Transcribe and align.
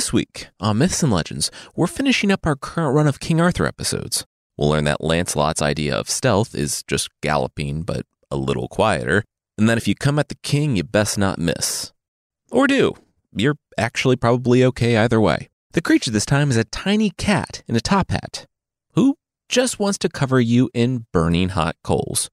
This 0.00 0.14
week 0.14 0.48
on 0.60 0.78
Myths 0.78 1.02
and 1.02 1.12
Legends, 1.12 1.50
we're 1.76 1.86
finishing 1.86 2.32
up 2.32 2.46
our 2.46 2.56
current 2.56 2.94
run 2.94 3.06
of 3.06 3.20
King 3.20 3.38
Arthur 3.38 3.66
episodes. 3.66 4.24
We'll 4.56 4.70
learn 4.70 4.84
that 4.84 5.02
Lancelot's 5.02 5.60
idea 5.60 5.94
of 5.94 6.08
stealth 6.08 6.54
is 6.54 6.82
just 6.84 7.10
galloping, 7.20 7.82
but 7.82 8.06
a 8.30 8.36
little 8.38 8.66
quieter, 8.66 9.24
and 9.58 9.68
that 9.68 9.76
if 9.76 9.86
you 9.86 9.94
come 9.94 10.18
at 10.18 10.30
the 10.30 10.36
king, 10.36 10.74
you 10.74 10.84
best 10.84 11.18
not 11.18 11.38
miss. 11.38 11.92
Or 12.50 12.66
do. 12.66 12.94
You're 13.36 13.58
actually 13.76 14.16
probably 14.16 14.64
okay 14.64 14.96
either 14.96 15.20
way. 15.20 15.50
The 15.72 15.82
creature 15.82 16.10
this 16.10 16.24
time 16.24 16.50
is 16.50 16.56
a 16.56 16.64
tiny 16.64 17.10
cat 17.10 17.62
in 17.68 17.76
a 17.76 17.80
top 17.80 18.10
hat 18.10 18.46
who 18.94 19.18
just 19.50 19.78
wants 19.78 19.98
to 19.98 20.08
cover 20.08 20.40
you 20.40 20.70
in 20.72 21.04
burning 21.12 21.50
hot 21.50 21.76
coals. 21.84 22.30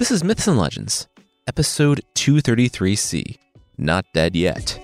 This 0.00 0.10
is 0.10 0.24
Myths 0.24 0.48
and 0.48 0.56
Legends, 0.56 1.08
episode 1.50 2.00
233C 2.14 3.36
Not 3.76 4.04
Dead 4.14 4.36
Yet. 4.36 4.78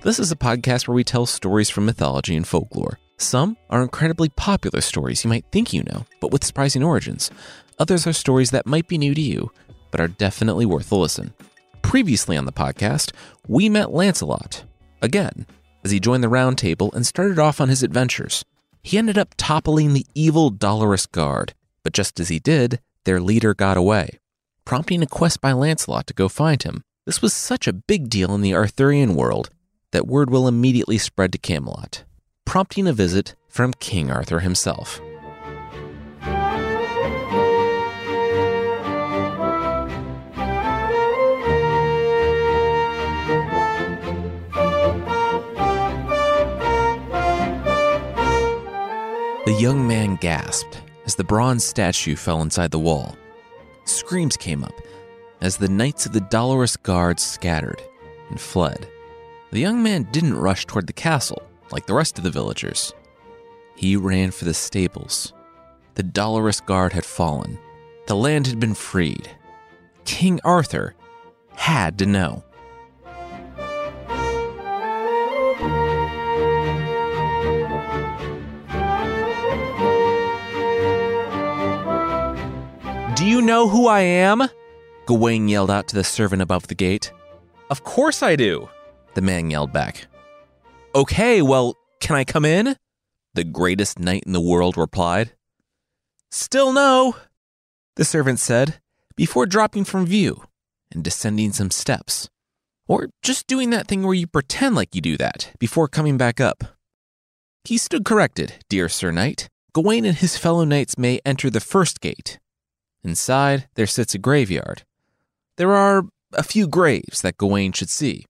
This 0.00 0.18
is 0.18 0.32
a 0.32 0.36
podcast 0.36 0.88
where 0.88 0.94
we 0.94 1.04
tell 1.04 1.26
stories 1.26 1.68
from 1.68 1.84
mythology 1.84 2.34
and 2.34 2.48
folklore. 2.48 2.98
Some 3.18 3.58
are 3.68 3.82
incredibly 3.82 4.30
popular 4.30 4.80
stories 4.80 5.22
you 5.22 5.28
might 5.28 5.44
think 5.52 5.74
you 5.74 5.82
know, 5.82 6.06
but 6.22 6.30
with 6.30 6.44
surprising 6.44 6.82
origins. 6.82 7.30
Others 7.78 8.06
are 8.06 8.14
stories 8.14 8.50
that 8.52 8.64
might 8.64 8.88
be 8.88 8.96
new 8.96 9.14
to 9.14 9.20
you, 9.20 9.52
but 9.90 10.00
are 10.00 10.08
definitely 10.08 10.64
worth 10.64 10.90
a 10.90 10.96
listen. 10.96 11.34
Previously 11.82 12.38
on 12.38 12.46
the 12.46 12.52
podcast, 12.52 13.12
we 13.46 13.68
met 13.68 13.92
Lancelot, 13.92 14.64
again, 15.02 15.44
as 15.84 15.90
he 15.90 16.00
joined 16.00 16.24
the 16.24 16.30
Round 16.30 16.56
Table 16.56 16.90
and 16.94 17.06
started 17.06 17.38
off 17.38 17.60
on 17.60 17.68
his 17.68 17.82
adventures. 17.82 18.46
He 18.82 18.98
ended 18.98 19.18
up 19.18 19.34
toppling 19.36 19.92
the 19.92 20.06
evil 20.14 20.50
Dolorous 20.50 21.06
Guard, 21.06 21.54
but 21.82 21.92
just 21.92 22.20
as 22.20 22.28
he 22.28 22.38
did, 22.38 22.80
their 23.04 23.20
leader 23.20 23.54
got 23.54 23.76
away, 23.76 24.18
prompting 24.64 25.02
a 25.02 25.06
quest 25.06 25.40
by 25.40 25.52
Lancelot 25.52 26.06
to 26.06 26.14
go 26.14 26.28
find 26.28 26.62
him. 26.62 26.82
This 27.06 27.22
was 27.22 27.32
such 27.32 27.66
a 27.66 27.72
big 27.72 28.10
deal 28.10 28.34
in 28.34 28.42
the 28.42 28.54
Arthurian 28.54 29.14
world 29.14 29.50
that 29.92 30.06
word 30.06 30.30
will 30.30 30.46
immediately 30.46 30.98
spread 30.98 31.32
to 31.32 31.38
Camelot, 31.38 32.04
prompting 32.44 32.86
a 32.86 32.92
visit 32.92 33.34
from 33.48 33.72
King 33.72 34.10
Arthur 34.10 34.40
himself. 34.40 35.00
Young 49.58 49.88
man 49.88 50.14
gasped 50.14 50.82
as 51.04 51.16
the 51.16 51.24
bronze 51.24 51.64
statue 51.64 52.14
fell 52.14 52.42
inside 52.42 52.70
the 52.70 52.78
wall. 52.78 53.16
Screams 53.84 54.36
came 54.36 54.62
up 54.62 54.74
as 55.40 55.56
the 55.56 55.68
knights 55.68 56.06
of 56.06 56.12
the 56.12 56.20
Dolorous 56.20 56.76
Guard 56.76 57.18
scattered 57.18 57.82
and 58.30 58.40
fled. 58.40 58.88
The 59.50 59.58
young 59.58 59.82
man 59.82 60.06
didn't 60.12 60.38
rush 60.38 60.64
toward 60.64 60.86
the 60.86 60.92
castle 60.92 61.42
like 61.72 61.86
the 61.86 61.94
rest 61.94 62.18
of 62.18 62.24
the 62.24 62.30
villagers. 62.30 62.94
He 63.74 63.96
ran 63.96 64.30
for 64.30 64.44
the 64.44 64.54
stables. 64.54 65.32
The 65.94 66.04
Dolorous 66.04 66.60
Guard 66.60 66.92
had 66.92 67.04
fallen. 67.04 67.58
The 68.06 68.14
land 68.14 68.46
had 68.46 68.60
been 68.60 68.74
freed. 68.74 69.28
King 70.04 70.40
Arthur 70.44 70.94
had 71.56 71.98
to 71.98 72.06
know. 72.06 72.44
Do 83.18 83.26
you 83.26 83.42
know 83.42 83.66
who 83.66 83.88
I 83.88 83.98
am? 84.02 84.44
Gawain 85.06 85.48
yelled 85.48 85.72
out 85.72 85.88
to 85.88 85.96
the 85.96 86.04
servant 86.04 86.40
above 86.40 86.68
the 86.68 86.76
gate. 86.76 87.12
Of 87.68 87.82
course 87.82 88.22
I 88.22 88.36
do, 88.36 88.68
the 89.14 89.20
man 89.20 89.50
yelled 89.50 89.72
back. 89.72 90.06
Okay, 90.94 91.42
well, 91.42 91.74
can 91.98 92.14
I 92.14 92.22
come 92.22 92.44
in? 92.44 92.76
The 93.34 93.42
greatest 93.42 93.98
knight 93.98 94.22
in 94.24 94.34
the 94.34 94.40
world 94.40 94.76
replied. 94.76 95.32
Still 96.30 96.72
no, 96.72 97.16
the 97.96 98.04
servant 98.04 98.38
said, 98.38 98.78
before 99.16 99.46
dropping 99.46 99.82
from 99.82 100.06
view 100.06 100.44
and 100.92 101.02
descending 101.02 101.50
some 101.50 101.72
steps. 101.72 102.28
Or 102.86 103.08
just 103.24 103.48
doing 103.48 103.70
that 103.70 103.88
thing 103.88 104.04
where 104.04 104.14
you 104.14 104.28
pretend 104.28 104.76
like 104.76 104.94
you 104.94 105.00
do 105.00 105.16
that 105.16 105.56
before 105.58 105.88
coming 105.88 106.18
back 106.18 106.40
up. 106.40 106.62
He 107.64 107.78
stood 107.78 108.04
corrected, 108.04 108.64
dear 108.68 108.88
Sir 108.88 109.10
Knight. 109.10 109.48
Gawain 109.72 110.04
and 110.04 110.18
his 110.18 110.38
fellow 110.38 110.62
knights 110.62 110.96
may 110.96 111.18
enter 111.26 111.50
the 111.50 111.58
first 111.58 112.00
gate. 112.00 112.38
Inside, 113.08 113.68
there 113.74 113.86
sits 113.86 114.14
a 114.14 114.18
graveyard. 114.18 114.82
There 115.56 115.72
are 115.72 116.02
a 116.34 116.42
few 116.42 116.68
graves 116.68 117.22
that 117.22 117.38
Gawain 117.38 117.72
should 117.72 117.88
see. 117.88 118.26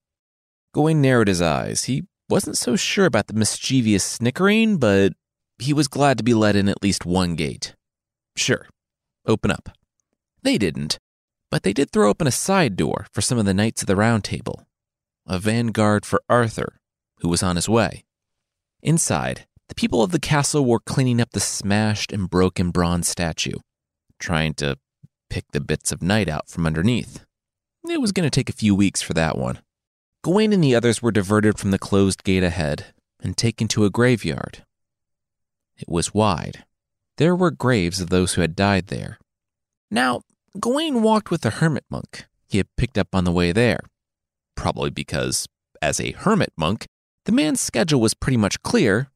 Gawain 0.73 1.01
narrowed 1.01 1.27
his 1.27 1.41
eyes. 1.41 1.83
He 1.83 2.03
wasn't 2.29 2.57
so 2.57 2.77
sure 2.77 3.05
about 3.05 3.27
the 3.27 3.33
mischievous 3.33 4.05
snickering, 4.05 4.77
but 4.77 5.11
he 5.57 5.73
was 5.73 5.89
glad 5.89 6.17
to 6.17 6.23
be 6.23 6.33
let 6.33 6.55
in 6.55 6.69
at 6.69 6.81
least 6.81 7.05
one 7.05 7.35
gate. 7.35 7.75
Sure, 8.37 8.67
open 9.25 9.51
up. 9.51 9.67
They 10.43 10.57
didn't, 10.57 10.97
but 11.51 11.63
they 11.63 11.73
did 11.73 11.91
throw 11.91 12.09
open 12.09 12.25
a 12.25 12.31
side 12.31 12.77
door 12.77 13.07
for 13.11 13.19
some 13.19 13.37
of 13.37 13.45
the 13.45 13.53
knights 13.53 13.81
of 13.81 13.87
the 13.87 13.97
Round 13.97 14.23
Table, 14.23 14.65
a 15.27 15.39
vanguard 15.39 16.05
for 16.05 16.23
Arthur, 16.29 16.79
who 17.19 17.27
was 17.27 17.43
on 17.43 17.57
his 17.57 17.67
way. 17.67 18.05
Inside, 18.81 19.45
the 19.67 19.75
people 19.75 20.01
of 20.01 20.11
the 20.11 20.19
castle 20.19 20.63
were 20.63 20.79
cleaning 20.79 21.19
up 21.19 21.31
the 21.31 21.41
smashed 21.41 22.13
and 22.13 22.29
broken 22.29 22.71
bronze 22.71 23.09
statue, 23.09 23.59
trying 24.19 24.53
to 24.55 24.77
pick 25.29 25.45
the 25.51 25.61
bits 25.61 25.91
of 25.91 26.01
knight 26.01 26.29
out 26.29 26.49
from 26.49 26.65
underneath. 26.65 27.25
It 27.87 28.01
was 28.01 28.11
going 28.11 28.25
to 28.25 28.29
take 28.29 28.49
a 28.49 28.53
few 28.53 28.75
weeks 28.75 29.01
for 29.01 29.13
that 29.13 29.37
one. 29.37 29.59
Gawain 30.23 30.51
and 30.51 30.63
the 30.63 30.75
others 30.75 31.01
were 31.01 31.11
diverted 31.11 31.57
from 31.57 31.71
the 31.71 31.79
closed 31.79 32.23
gate 32.23 32.43
ahead 32.43 32.93
and 33.21 33.37
taken 33.37 33.67
to 33.69 33.85
a 33.85 33.89
graveyard. 33.89 34.63
It 35.77 35.87
was 35.87 36.13
wide. 36.13 36.65
There 37.17 37.35
were 37.35 37.51
graves 37.51 38.01
of 38.01 38.09
those 38.09 38.33
who 38.33 38.41
had 38.41 38.55
died 38.55 38.87
there. 38.87 39.17
Now, 39.89 40.21
Gawain 40.59 41.01
walked 41.01 41.31
with 41.31 41.45
a 41.45 41.51
hermit 41.51 41.85
monk 41.89 42.25
he 42.49 42.57
had 42.57 42.75
picked 42.75 42.97
up 42.97 43.09
on 43.13 43.23
the 43.23 43.31
way 43.31 43.51
there, 43.51 43.79
probably 44.55 44.89
because, 44.89 45.47
as 45.81 45.99
a 45.99 46.11
hermit 46.11 46.51
monk, 46.57 46.87
the 47.25 47.31
man's 47.31 47.61
schedule 47.61 48.01
was 48.01 48.15
pretty 48.15 48.37
much 48.37 48.61
clear, 48.63 49.11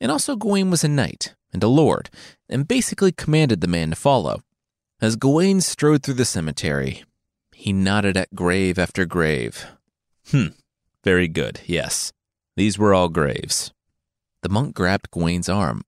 and 0.00 0.10
also 0.10 0.34
Gawain 0.34 0.70
was 0.70 0.82
a 0.82 0.88
knight 0.88 1.34
and 1.52 1.62
a 1.62 1.68
lord, 1.68 2.10
and 2.48 2.68
basically 2.68 3.12
commanded 3.12 3.60
the 3.60 3.68
man 3.68 3.90
to 3.90 3.96
follow. 3.96 4.42
As 5.00 5.16
Gawain 5.16 5.60
strode 5.60 6.02
through 6.02 6.14
the 6.14 6.24
cemetery, 6.24 7.04
he 7.54 7.72
nodded 7.72 8.16
at 8.16 8.34
grave 8.34 8.78
after 8.78 9.04
grave. 9.04 9.66
Hmm, 10.30 10.48
very 11.04 11.28
good, 11.28 11.60
yes. 11.66 12.12
These 12.56 12.78
were 12.78 12.94
all 12.94 13.08
graves. 13.08 13.72
The 14.42 14.48
monk 14.48 14.74
grabbed 14.74 15.10
Gawain's 15.10 15.48
arm. 15.48 15.82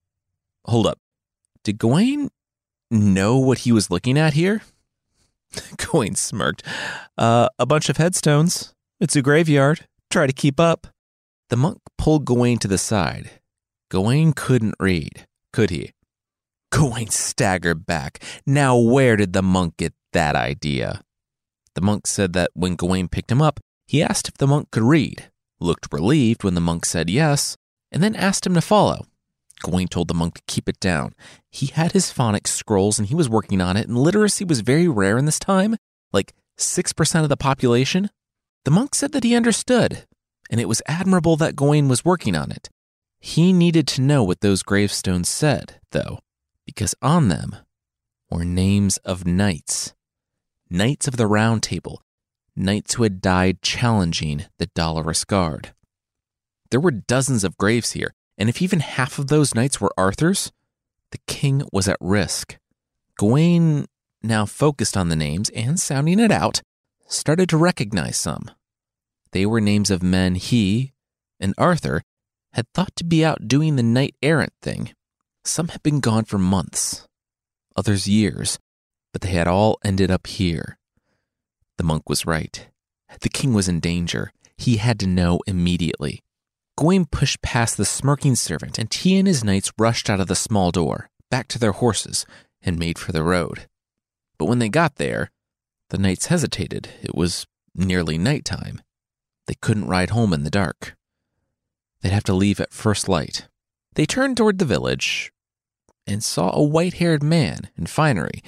Hold 0.67 0.87
up. 0.87 0.99
Did 1.63 1.79
Gawain 1.79 2.31
know 2.91 3.39
what 3.39 3.59
he 3.59 3.73
was 3.73 3.91
looking 3.91 4.19
at 4.19 4.35
here? 4.35 4.63
Gawain 5.77 6.15
smirked. 6.15 6.63
Uh, 7.17 7.49
a 7.59 7.67
bunch 7.67 7.89
of 7.89 7.97
headstones. 7.97 8.75
It's 9.01 9.17
a 9.17 9.23
graveyard. 9.23 9.87
Try 10.11 10.27
to 10.27 10.33
keep 10.33 10.61
up. 10.61 10.87
The 11.51 11.57
monk 11.57 11.79
pulled 11.99 12.25
Gawain 12.25 12.59
to 12.59 12.69
the 12.69 12.79
side. 12.79 13.31
Gawain 13.91 14.33
couldn't 14.33 14.75
read, 14.81 15.27
could 15.55 15.71
he? 15.71 15.93
Gawain 16.73 17.11
staggered 17.11 17.87
back. 17.87 18.21
Now, 18.45 18.77
where 18.77 19.15
did 19.15 19.35
the 19.35 19.43
monk 19.43 19.77
get 19.77 19.95
that 20.13 20.35
idea? 20.35 21.03
The 21.77 21.81
monk 21.81 22.09
said 22.09 22.33
that 22.33 22.51
when 22.55 22.75
Gawain 22.75 23.07
picked 23.07 23.31
him 23.31 23.41
up, 23.41 23.61
he 23.87 24.03
asked 24.03 24.27
if 24.27 24.37
the 24.37 24.49
monk 24.49 24.73
could 24.73 24.83
read, 24.83 25.31
looked 25.61 25.93
relieved 25.93 26.43
when 26.43 26.55
the 26.55 26.61
monk 26.61 26.85
said 26.85 27.09
yes, 27.09 27.57
and 27.93 28.03
then 28.03 28.17
asked 28.17 28.45
him 28.45 28.55
to 28.55 28.61
follow. 28.61 29.07
Gawain 29.63 29.87
told 29.87 30.09
the 30.09 30.15
monk 30.15 30.35
to 30.35 30.43
keep 30.49 30.69
it 30.69 30.81
down. 30.81 31.15
He 31.53 31.67
had 31.67 31.93
his 31.93 32.13
phonics 32.13 32.49
scrolls 32.49 32.99
and 32.99 33.07
he 33.07 33.15
was 33.15 33.29
working 33.29 33.61
on 33.61 33.77
it, 33.77 33.87
and 33.87 33.97
literacy 33.97 34.45
was 34.45 34.59
very 34.59 34.89
rare 34.89 35.17
in 35.19 35.25
this 35.25 35.39
time, 35.39 35.77
like 36.13 36.35
6% 36.59 37.23
of 37.23 37.29
the 37.29 37.37
population. 37.37 38.11
The 38.65 38.73
monk 38.73 38.97
said 38.97 39.13
that 39.13 39.23
he 39.23 39.37
understood, 39.37 40.05
and 40.51 40.61
it 40.61 40.69
was 40.69 40.83
admirable 40.87 41.37
that 41.37 41.55
Gawain 41.55 41.87
was 41.87 42.05
working 42.05 42.35
on 42.35 42.51
it. 42.51 42.71
He 43.25 43.55
needed 43.55 43.89
to 43.89 44.03
know 44.03 44.23
what 44.23 44.43
those 44.43 44.63
gravestones 44.63 45.31
said, 45.31 45.81
though, 45.93 46.19
because 46.67 46.95
on 47.01 47.29
them 47.29 47.57
were 48.31 48.45
names 48.45 48.99
of 48.99 49.27
knights. 49.27 49.95
Knights 50.69 51.09
of 51.09 51.17
the 51.17 51.27
Round 51.27 51.63
Table, 51.63 52.03
knights 52.55 52.95
who 52.95 53.03
had 53.03 53.23
died 53.23 53.63
challenging 53.63 54.45
the 54.59 54.67
Dolorous 54.67 55.25
Guard. 55.25 55.73
There 56.71 56.79
were 56.79 56.91
dozens 56.91 57.45
of 57.45 57.57
graves 57.57 57.93
here, 57.93 58.13
and 58.37 58.51
if 58.51 58.61
even 58.61 58.81
half 58.81 59.19
of 59.19 59.29
those 59.29 59.55
knights 59.55 59.81
were 59.81 59.95
Arthur's, 59.97 60.53
the 61.11 61.19
king 61.27 61.63
was 61.73 61.89
at 61.89 61.97
risk. 62.03 62.59
Gawain, 63.17 63.87
now 64.23 64.45
focused 64.45 64.99
on 64.99 65.09
the 65.09 65.17
names 65.17 65.49
and 65.57 65.81
sounding 65.81 66.21
it 66.21 66.31
out, 66.31 66.61
started 67.09 67.49
to 67.49 67.57
recognize 67.57 68.19
some. 68.19 68.51
They 69.33 69.47
were 69.47 69.63
names 69.63 69.91
of 69.91 70.03
men 70.03 70.35
he 70.35 70.93
and 71.41 71.55
Arthur 71.57 72.03
had 72.55 72.73
thought 72.73 72.95
to 72.97 73.05
be 73.05 73.25
out 73.25 73.49
doing 73.49 73.77
the 73.77 73.83
knight 73.83 74.15
errant 74.23 74.53
thing, 74.63 74.95
Some 75.45 75.69
had 75.69 75.83
been 75.83 76.01
gone 76.01 76.25
for 76.25 76.39
months, 76.39 77.07
others 77.77 78.09
years, 78.09 78.59
but 79.13 79.21
they 79.23 79.31
had 79.31 79.47
all 79.47 79.79
ended 79.85 80.11
up 80.11 80.27
here. 80.27 80.79
The 81.77 81.85
monk 81.85 82.09
was 82.09 82.27
right. 82.27 82.67
The 83.21 83.29
king 83.29 83.53
was 83.53 83.69
in 83.69 83.81
danger. 83.81 84.33
He 84.57 84.77
had 84.77 84.99
to 85.01 85.07
know 85.07 85.41
immediately. 85.47 86.23
Gawain 86.77 87.05
pushed 87.05 87.43
past 87.43 87.77
the 87.77 87.85
smirking 87.85 88.37
servant, 88.37 88.79
and 88.79 88.93
he 88.93 89.19
and 89.19 89.29
his 89.29 89.45
knights 89.45 89.73
rushed 89.79 90.09
out 90.09 90.21
of 90.21 90.29
the 90.29 90.35
small 90.35 90.71
door, 90.71 91.11
back 91.31 91.49
to 91.49 91.59
their 91.59 91.73
horses, 91.73 92.25
and 92.63 92.79
made 92.79 92.99
for 92.99 93.13
the 93.13 93.23
road. 93.23 93.67
But 94.39 94.47
when 94.47 94.59
they 94.59 94.69
got 94.69 94.97
there, 94.97 95.31
the 95.91 95.99
knights 95.99 96.27
hesitated. 96.27 96.89
It 97.03 97.15
was 97.15 97.47
nearly 97.75 98.19
night 98.19 98.45
time. 98.45 98.81
They 99.47 99.55
couldn't 99.55 99.89
ride 99.89 100.11
home 100.11 100.33
in 100.33 100.45
the 100.45 100.51
dark. 100.51 100.97
They'd 102.05 102.13
have 102.13 102.25
to 102.25 102.35
leave 102.35 102.61
at 102.61 102.75
first 102.75 103.09
light. 103.09 103.49
They 103.95 104.05
turned 104.05 104.37
toward 104.37 104.59
the 104.59 104.67
village 104.67 105.33
and 106.07 106.23
saw 106.23 106.51
a 106.53 106.63
white 106.63 106.95
haired 106.95 107.23
man 107.23 107.71
in 107.79 107.87
finery 107.87 108.43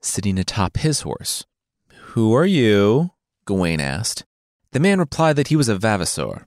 sitting 0.00 0.38
atop 0.38 0.76
his 0.76 1.00
horse. 1.00 1.44
Who 2.12 2.32
are 2.32 2.46
you? 2.46 3.10
Gawain 3.46 3.80
asked. 3.80 4.24
The 4.70 4.78
man 4.78 5.00
replied 5.00 5.34
that 5.34 5.48
he 5.48 5.56
was 5.56 5.68
a 5.68 5.74
vavasor, 5.76 6.46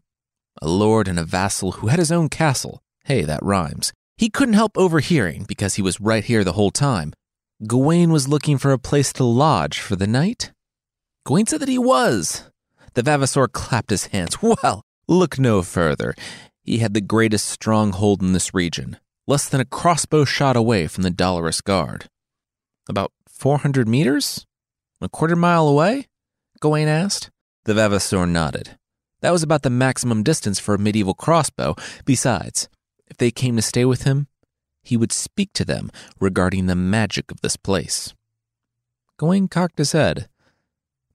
a 0.62 0.70
lord 0.70 1.10
and 1.10 1.20
a 1.20 1.26
vassal 1.26 1.74
who 1.74 1.88
had 1.88 2.00
his 2.00 2.14
own 2.14 2.30
castle. 2.30 2.82
Hey, 3.04 3.24
that 3.24 3.44
rhymes. 3.44 3.92
He 4.16 4.30
couldn't 4.30 4.54
help 4.54 4.78
overhearing 4.78 5.44
because 5.46 5.76
he 5.76 5.82
was 5.82 6.00
right 6.00 6.24
here 6.24 6.46
the 6.46 6.54
whole 6.54 6.72
time. 6.72 7.12
Gawain 7.68 8.10
was 8.10 8.30
looking 8.30 8.58
for 8.58 8.72
a 8.72 8.80
place 8.80 9.12
to 9.14 9.26
lodge 9.26 9.80
for 9.80 9.98
the 9.98 10.08
night. 10.08 10.54
Gawain 11.26 11.46
said 11.46 11.60
that 11.60 11.68
he 11.68 11.78
was. 11.78 12.50
The 12.94 13.04
vavasor 13.04 13.50
clapped 13.50 13.90
his 13.90 14.06
hands. 14.08 14.38
Well, 14.42 14.86
look 15.10 15.38
no 15.38 15.62
further. 15.62 16.16
He 16.64 16.78
had 16.78 16.94
the 16.94 17.02
greatest 17.02 17.48
stronghold 17.48 18.22
in 18.22 18.34
this 18.34 18.54
region, 18.54 18.98
less 19.28 19.50
than 19.50 19.60
a 19.60 19.66
crossbow 19.66 20.24
shot 20.24 20.56
away 20.56 20.88
from 20.88 21.04
the 21.04 21.10
Dolorous 21.10 21.62
Guard. 21.62 22.10
About 22.88 23.12
400 23.28 23.88
meters? 23.88 24.46
A 25.02 25.10
quarter 25.10 25.36
mile 25.36 25.68
away? 25.68 26.08
Gawain 26.62 26.88
asked. 26.88 27.30
The 27.66 27.74
vavasor 27.74 28.26
nodded. 28.26 28.78
That 29.20 29.32
was 29.32 29.44
about 29.44 29.64
the 29.64 29.70
maximum 29.70 30.24
distance 30.24 30.60
for 30.60 30.76
a 30.76 30.80
medieval 30.80 31.14
crossbow. 31.14 31.76
Besides, 32.06 32.70
if 33.08 33.18
they 33.18 33.32
came 33.32 33.58
to 33.58 33.62
stay 33.62 33.84
with 33.86 34.04
him, 34.04 34.28
he 34.82 34.98
would 34.98 35.12
speak 35.12 35.52
to 35.54 35.66
them 35.66 35.92
regarding 36.20 36.66
the 36.66 36.76
magic 36.76 37.32
of 37.32 37.42
this 37.42 37.58
place. 37.58 38.14
Gawain 39.18 39.48
cocked 39.48 39.78
his 39.78 39.92
head. 39.92 40.28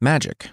Magic. 0.00 0.50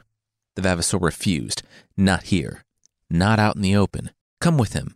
The 0.56 0.62
Vavasor 0.62 0.98
refused. 0.98 1.64
Not 1.96 2.24
here. 2.24 2.64
Not 3.10 3.40
out 3.40 3.56
in 3.56 3.62
the 3.62 3.76
open. 3.76 4.12
Come 4.42 4.58
with 4.58 4.74
him. 4.74 4.96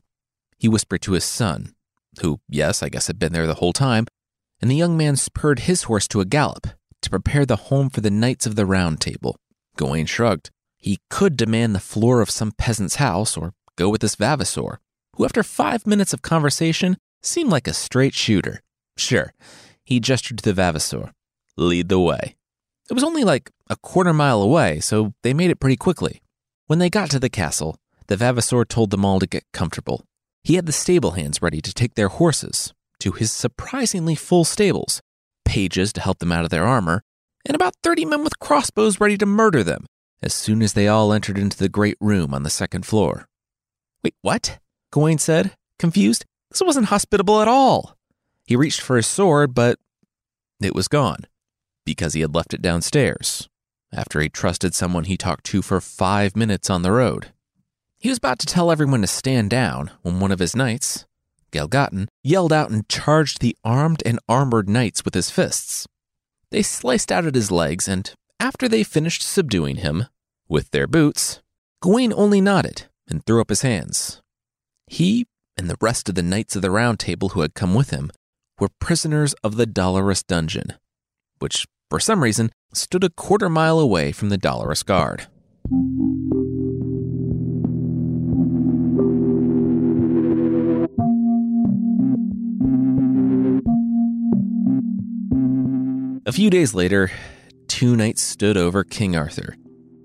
He 0.57 0.67
whispered 0.67 1.01
to 1.03 1.13
his 1.13 1.23
son, 1.23 1.73
who, 2.21 2.39
yes, 2.49 2.83
I 2.83 2.89
guess 2.89 3.07
had 3.07 3.19
been 3.19 3.33
there 3.33 3.47
the 3.47 3.55
whole 3.55 3.73
time, 3.73 4.07
and 4.61 4.69
the 4.69 4.75
young 4.75 4.97
man 4.97 5.15
spurred 5.15 5.59
his 5.59 5.83
horse 5.83 6.07
to 6.09 6.21
a 6.21 6.25
gallop 6.25 6.67
to 7.01 7.09
prepare 7.09 7.45
the 7.45 7.55
home 7.55 7.89
for 7.89 8.01
the 8.01 8.11
Knights 8.11 8.45
of 8.45 8.55
the 8.55 8.65
Round 8.65 8.99
Table. 8.99 9.37
Gawain 9.77 10.05
shrugged. 10.05 10.49
He 10.77 10.99
could 11.09 11.37
demand 11.37 11.73
the 11.73 11.79
floor 11.79 12.21
of 12.21 12.29
some 12.29 12.51
peasant's 12.51 12.95
house 12.95 13.37
or 13.37 13.53
go 13.75 13.89
with 13.89 14.01
this 14.01 14.15
Vavasor, 14.15 14.79
who, 15.15 15.25
after 15.25 15.43
five 15.43 15.87
minutes 15.87 16.13
of 16.13 16.21
conversation, 16.21 16.97
seemed 17.21 17.49
like 17.49 17.67
a 17.67 17.73
straight 17.73 18.13
shooter. 18.13 18.61
Sure, 18.97 19.33
he 19.83 19.99
gestured 19.99 20.39
to 20.39 20.43
the 20.43 20.53
Vavasor. 20.53 21.11
Lead 21.57 21.89
the 21.89 21.99
way. 21.99 22.35
It 22.89 22.93
was 22.93 23.03
only 23.03 23.23
like 23.23 23.51
a 23.69 23.75
quarter 23.75 24.13
mile 24.13 24.41
away, 24.41 24.79
so 24.79 25.13
they 25.23 25.33
made 25.33 25.51
it 25.51 25.59
pretty 25.59 25.75
quickly. 25.75 26.21
When 26.67 26.79
they 26.79 26.89
got 26.89 27.09
to 27.11 27.19
the 27.19 27.29
castle, 27.29 27.77
the 28.09 28.17
Vavasor 28.17 28.65
told 28.65 28.89
them 28.89 29.05
all 29.05 29.19
to 29.19 29.27
get 29.27 29.45
comfortable. 29.53 30.03
He 30.43 30.55
had 30.55 30.65
the 30.65 30.71
stable 30.71 31.11
hands 31.11 31.43
ready 31.43 31.61
to 31.61 31.71
take 31.71 31.93
their 31.93 32.07
horses 32.07 32.73
to 32.99 33.11
his 33.11 33.31
surprisingly 33.31 34.15
full 34.15 34.43
stables, 34.43 34.99
pages 35.45 35.93
to 35.93 36.01
help 36.01 36.17
them 36.17 36.31
out 36.31 36.43
of 36.43 36.49
their 36.49 36.65
armor, 36.65 37.03
and 37.45 37.53
about 37.53 37.75
30 37.83 38.05
men 38.05 38.23
with 38.23 38.39
crossbows 38.39 38.99
ready 38.99 39.15
to 39.17 39.27
murder 39.27 39.63
them 39.63 39.85
as 40.23 40.33
soon 40.33 40.63
as 40.63 40.73
they 40.73 40.87
all 40.87 41.13
entered 41.13 41.37
into 41.37 41.55
the 41.55 41.69
great 41.69 41.97
room 42.01 42.33
on 42.33 42.41
the 42.41 42.49
second 42.49 42.83
floor. 42.83 43.27
Wait, 44.03 44.15
what? 44.23 44.57
Gawain 44.91 45.19
said, 45.19 45.51
confused. 45.77 46.25
This 46.49 46.63
wasn't 46.63 46.87
hospitable 46.87 47.41
at 47.41 47.47
all. 47.47 47.95
He 48.43 48.55
reached 48.55 48.81
for 48.81 48.97
his 48.97 49.05
sword, 49.05 49.53
but 49.53 49.77
it 50.59 50.73
was 50.73 50.87
gone 50.87 51.27
because 51.85 52.15
he 52.15 52.21
had 52.21 52.33
left 52.33 52.55
it 52.55 52.61
downstairs 52.61 53.47
after 53.93 54.19
he 54.19 54.29
trusted 54.29 54.73
someone 54.73 55.03
he 55.03 55.15
talked 55.15 55.45
to 55.45 55.61
for 55.61 55.79
five 55.79 56.35
minutes 56.35 56.71
on 56.71 56.81
the 56.81 56.91
road. 56.91 57.31
He 57.99 58.07
was 58.07 58.17
about 58.17 58.39
to 58.39 58.45
tell 58.45 58.71
everyone 58.71 59.01
to 59.01 59.07
stand 59.07 59.49
down 59.49 59.91
when 60.03 60.21
one 60.21 60.31
of 60.31 60.39
his 60.39 60.55
knights, 60.55 61.05
Gelgotten, 61.51 62.07
yelled 62.23 62.53
out 62.53 62.71
and 62.71 62.87
charged 62.87 63.41
the 63.41 63.57
armed 63.61 64.01
and 64.05 64.19
armored 64.29 64.69
knights 64.69 65.03
with 65.03 65.13
his 65.13 65.29
fists. 65.29 65.85
They 66.49 66.63
sliced 66.63 67.11
out 67.11 67.25
at 67.25 67.35
his 67.35 67.51
legs, 67.51 67.89
and 67.89 68.13
after 68.39 68.69
they 68.69 68.83
finished 68.83 69.21
subduing 69.21 69.77
him 69.77 70.05
with 70.47 70.71
their 70.71 70.87
boots, 70.87 71.41
Gawain 71.81 72.13
only 72.13 72.39
nodded 72.39 72.85
and 73.09 73.25
threw 73.25 73.41
up 73.41 73.49
his 73.49 73.63
hands. 73.63 74.21
He 74.87 75.27
and 75.57 75.69
the 75.69 75.77
rest 75.81 76.07
of 76.07 76.15
the 76.15 76.23
knights 76.23 76.55
of 76.55 76.61
the 76.61 76.71
Round 76.71 76.99
Table 76.99 77.29
who 77.29 77.41
had 77.41 77.53
come 77.53 77.73
with 77.73 77.89
him 77.89 78.11
were 78.59 78.69
prisoners 78.79 79.33
of 79.43 79.57
the 79.57 79.65
Dolorous 79.65 80.23
Dungeon, 80.23 80.75
which, 81.39 81.65
for 81.89 81.99
some 81.99 82.23
reason, 82.23 82.51
stood 82.73 83.03
a 83.03 83.09
quarter 83.09 83.49
mile 83.49 83.77
away 83.77 84.13
from 84.13 84.29
the 84.29 84.37
Dolorous 84.37 84.83
Guard. 84.83 85.27
A 96.29 96.31
few 96.31 96.51
days 96.51 96.75
later, 96.75 97.09
two 97.67 97.95
knights 97.95 98.21
stood 98.21 98.55
over 98.55 98.83
King 98.83 99.15
Arthur. 99.15 99.55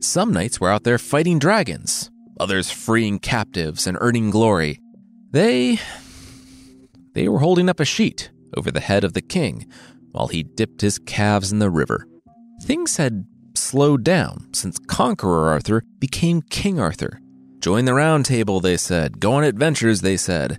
Some 0.00 0.32
knights 0.32 0.58
were 0.58 0.70
out 0.70 0.82
there 0.82 0.96
fighting 0.96 1.38
dragons, 1.38 2.10
others 2.40 2.70
freeing 2.70 3.18
captives 3.18 3.86
and 3.86 3.98
earning 4.00 4.30
glory. 4.30 4.80
They. 5.32 5.78
they 7.12 7.28
were 7.28 7.40
holding 7.40 7.68
up 7.68 7.78
a 7.78 7.84
sheet 7.84 8.30
over 8.56 8.70
the 8.70 8.80
head 8.80 9.04
of 9.04 9.12
the 9.12 9.20
king 9.20 9.70
while 10.12 10.28
he 10.28 10.42
dipped 10.42 10.80
his 10.80 10.98
calves 10.98 11.52
in 11.52 11.58
the 11.58 11.68
river. 11.68 12.06
Things 12.62 12.96
had 12.96 13.26
slowed 13.54 14.02
down 14.02 14.48
since 14.54 14.78
Conqueror 14.78 15.50
Arthur 15.50 15.82
became 15.98 16.40
King 16.40 16.80
Arthur. 16.80 17.20
Join 17.58 17.84
the 17.84 17.92
round 17.92 18.24
table, 18.24 18.60
they 18.60 18.78
said. 18.78 19.20
Go 19.20 19.34
on 19.34 19.44
adventures, 19.44 20.00
they 20.00 20.16
said. 20.16 20.58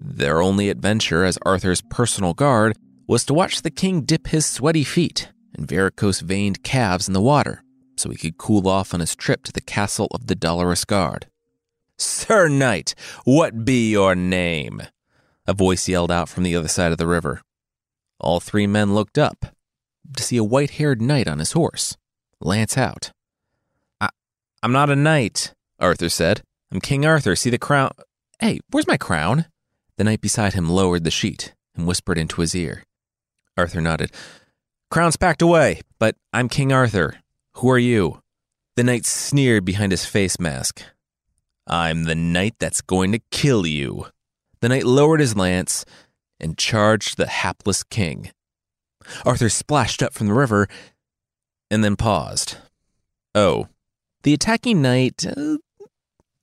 Their 0.00 0.40
only 0.40 0.70
adventure 0.70 1.22
as 1.22 1.38
Arthur's 1.44 1.82
personal 1.82 2.32
guard 2.32 2.78
was 3.06 3.24
to 3.24 3.34
watch 3.34 3.62
the 3.62 3.70
king 3.70 4.02
dip 4.02 4.28
his 4.28 4.46
sweaty 4.46 4.84
feet 4.84 5.30
and 5.54 5.68
varicose 5.68 6.20
veined 6.20 6.62
calves 6.62 7.08
in 7.08 7.14
the 7.14 7.20
water 7.20 7.62
so 7.96 8.10
he 8.10 8.16
could 8.16 8.38
cool 8.38 8.68
off 8.68 8.94
on 8.94 9.00
his 9.00 9.14
trip 9.14 9.44
to 9.44 9.52
the 9.52 9.60
castle 9.60 10.08
of 10.12 10.26
the 10.26 10.34
Dolorous 10.34 10.84
Guard. 10.84 11.26
Sir 11.98 12.48
Knight, 12.48 12.94
what 13.24 13.64
be 13.64 13.90
your 13.90 14.14
name? 14.14 14.82
A 15.46 15.54
voice 15.54 15.88
yelled 15.88 16.10
out 16.10 16.28
from 16.28 16.42
the 16.42 16.56
other 16.56 16.68
side 16.68 16.92
of 16.92 16.98
the 16.98 17.06
river. 17.06 17.42
All 18.18 18.40
three 18.40 18.66
men 18.66 18.94
looked 18.94 19.18
up 19.18 19.46
to 20.16 20.22
see 20.22 20.36
a 20.36 20.44
white 20.44 20.72
haired 20.72 21.00
knight 21.00 21.28
on 21.28 21.38
his 21.38 21.52
horse, 21.52 21.96
lance 22.40 22.76
out. 22.76 23.12
I, 24.00 24.08
I'm 24.62 24.72
not 24.72 24.90
a 24.90 24.96
knight, 24.96 25.54
Arthur 25.78 26.08
said. 26.08 26.42
I'm 26.70 26.80
King 26.80 27.04
Arthur. 27.04 27.36
See 27.36 27.50
the 27.50 27.58
crown. 27.58 27.90
Hey, 28.38 28.60
where's 28.70 28.86
my 28.86 28.96
crown? 28.96 29.46
The 29.96 30.04
knight 30.04 30.20
beside 30.20 30.54
him 30.54 30.70
lowered 30.70 31.04
the 31.04 31.10
sheet 31.10 31.54
and 31.76 31.86
whispered 31.86 32.18
into 32.18 32.40
his 32.40 32.54
ear. 32.54 32.84
Arthur 33.56 33.80
nodded. 33.80 34.12
Crown's 34.90 35.16
packed 35.16 35.42
away, 35.42 35.80
but 35.98 36.16
I'm 36.32 36.48
King 36.48 36.72
Arthur. 36.72 37.16
Who 37.54 37.70
are 37.70 37.78
you? 37.78 38.20
The 38.76 38.84
knight 38.84 39.04
sneered 39.04 39.64
behind 39.64 39.92
his 39.92 40.04
face 40.04 40.38
mask. 40.40 40.82
I'm 41.66 42.04
the 42.04 42.14
knight 42.14 42.54
that's 42.58 42.80
going 42.80 43.12
to 43.12 43.20
kill 43.30 43.66
you. 43.66 44.06
The 44.60 44.68
knight 44.68 44.86
lowered 44.86 45.20
his 45.20 45.36
lance 45.36 45.84
and 46.40 46.58
charged 46.58 47.16
the 47.16 47.26
hapless 47.26 47.82
king. 47.82 48.30
Arthur 49.24 49.48
splashed 49.48 50.02
up 50.02 50.14
from 50.14 50.28
the 50.28 50.34
river 50.34 50.68
and 51.70 51.82
then 51.82 51.96
paused. 51.96 52.56
Oh, 53.34 53.68
the 54.22 54.34
attacking 54.34 54.82
knight 54.82 55.26
uh, 55.26 55.58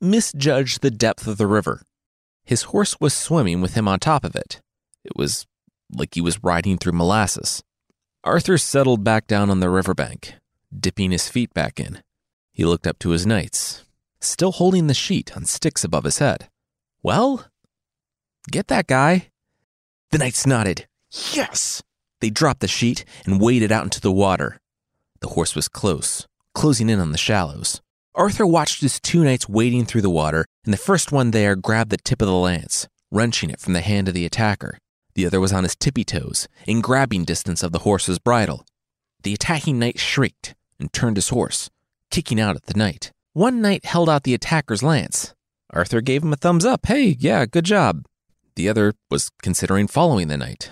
misjudged 0.02 0.82
the 0.82 0.92
depth 0.92 1.28
of 1.28 1.38
the 1.38 1.48
river. 1.48 1.82
His 2.44 2.64
horse 2.64 3.00
was 3.00 3.14
swimming 3.14 3.62
with 3.62 3.76
him 3.76 3.88
on 3.88 4.00
top 4.00 4.24
of 4.24 4.36
it. 4.36 4.62
It 5.04 5.14
was 5.16 5.46
like 5.92 6.16
he 6.16 6.22
was 6.22 6.44
riding 6.44 6.78
through 6.78 6.94
molasses. 6.94 7.64
Arthur 8.24 8.58
settled 8.58 9.04
back 9.04 9.28
down 9.28 9.50
on 9.50 9.60
the 9.60 9.70
riverbank, 9.70 10.36
dipping 10.78 11.12
his 11.12 11.30
feet 11.30 11.54
back 11.54 11.80
in. 11.80 12.04
He 12.52 12.66
looked 12.66 12.86
up 12.86 13.00
to 13.00 13.10
his 13.10 13.26
knights, 13.26 13.86
still 14.20 14.52
holding 14.52 14.88
the 14.88 14.94
sheet 14.94 15.36
on 15.36 15.46
sticks 15.46 15.84
above 15.84 16.04
his 16.04 16.20
head. 16.20 16.50
Well, 17.02 17.46
get 18.52 18.68
that 18.68 18.88
guy. 18.88 19.30
The 20.12 20.18
knights 20.18 20.46
nodded. 20.46 20.88
Yes! 21.32 21.82
They 22.20 22.30
dropped 22.30 22.60
the 22.60 22.68
sheet 22.68 23.06
and 23.26 23.40
waded 23.40 23.72
out 23.72 23.86
into 23.86 24.02
the 24.02 24.12
water. 24.12 24.60
The 25.22 25.30
horse 25.30 25.56
was 25.56 25.70
close, 25.70 26.28
closing 26.54 26.90
in 26.90 27.00
on 27.00 27.12
the 27.12 27.18
shallows. 27.18 27.82
Arthur 28.16 28.46
watched 28.46 28.82
his 28.82 29.00
two 29.00 29.24
knights 29.24 29.48
wading 29.48 29.86
through 29.86 30.02
the 30.02 30.10
water, 30.10 30.46
and 30.66 30.74
the 30.74 30.78
first 30.78 31.12
one 31.12 31.32
there 31.32 31.56
grabbed 31.56 31.92
the 31.92 31.98
tip 31.98 32.22
of 32.22 32.28
the 32.28 32.34
lance, 32.34 32.88
wrenching 33.12 33.50
it 33.50 33.60
from 33.62 33.74
the 33.74 33.82
hand 33.82 34.08
of 34.08 34.14
the 34.14 34.26
attacker. 34.26 34.78
The 35.20 35.26
other 35.26 35.42
was 35.42 35.52
on 35.52 35.64
his 35.64 35.76
tippy 35.76 36.06
toes, 36.06 36.48
in 36.66 36.80
grabbing 36.80 37.26
distance 37.26 37.62
of 37.62 37.74
the 37.74 37.80
horse's 37.80 38.20
bridle. 38.20 38.66
The 39.24 39.34
attacking 39.34 39.78
knight 39.78 40.00
shrieked 40.00 40.56
and 40.80 40.94
turned 40.94 41.18
his 41.18 41.28
horse, 41.28 41.70
kicking 42.10 42.40
out 42.40 42.56
at 42.56 42.68
the 42.68 42.74
knight. 42.74 43.12
One 43.34 43.62
knight 43.62 43.84
held 43.84 44.08
out 44.08 44.24
the 44.24 44.34
attacker's 44.34 44.82
lance. 44.82 45.34
Arthur 45.72 46.00
gave 46.00 46.24
him 46.24 46.32
a 46.32 46.38
thumbs 46.38 46.64
up. 46.64 46.86
Hey, 46.86 47.18
yeah, 47.20 47.46
good 47.46 47.66
job. 47.66 48.06
The 48.56 48.70
other 48.70 48.94
was 49.12 49.30
considering 49.42 49.88
following 49.88 50.30
the 50.30 50.38
knight. 50.38 50.72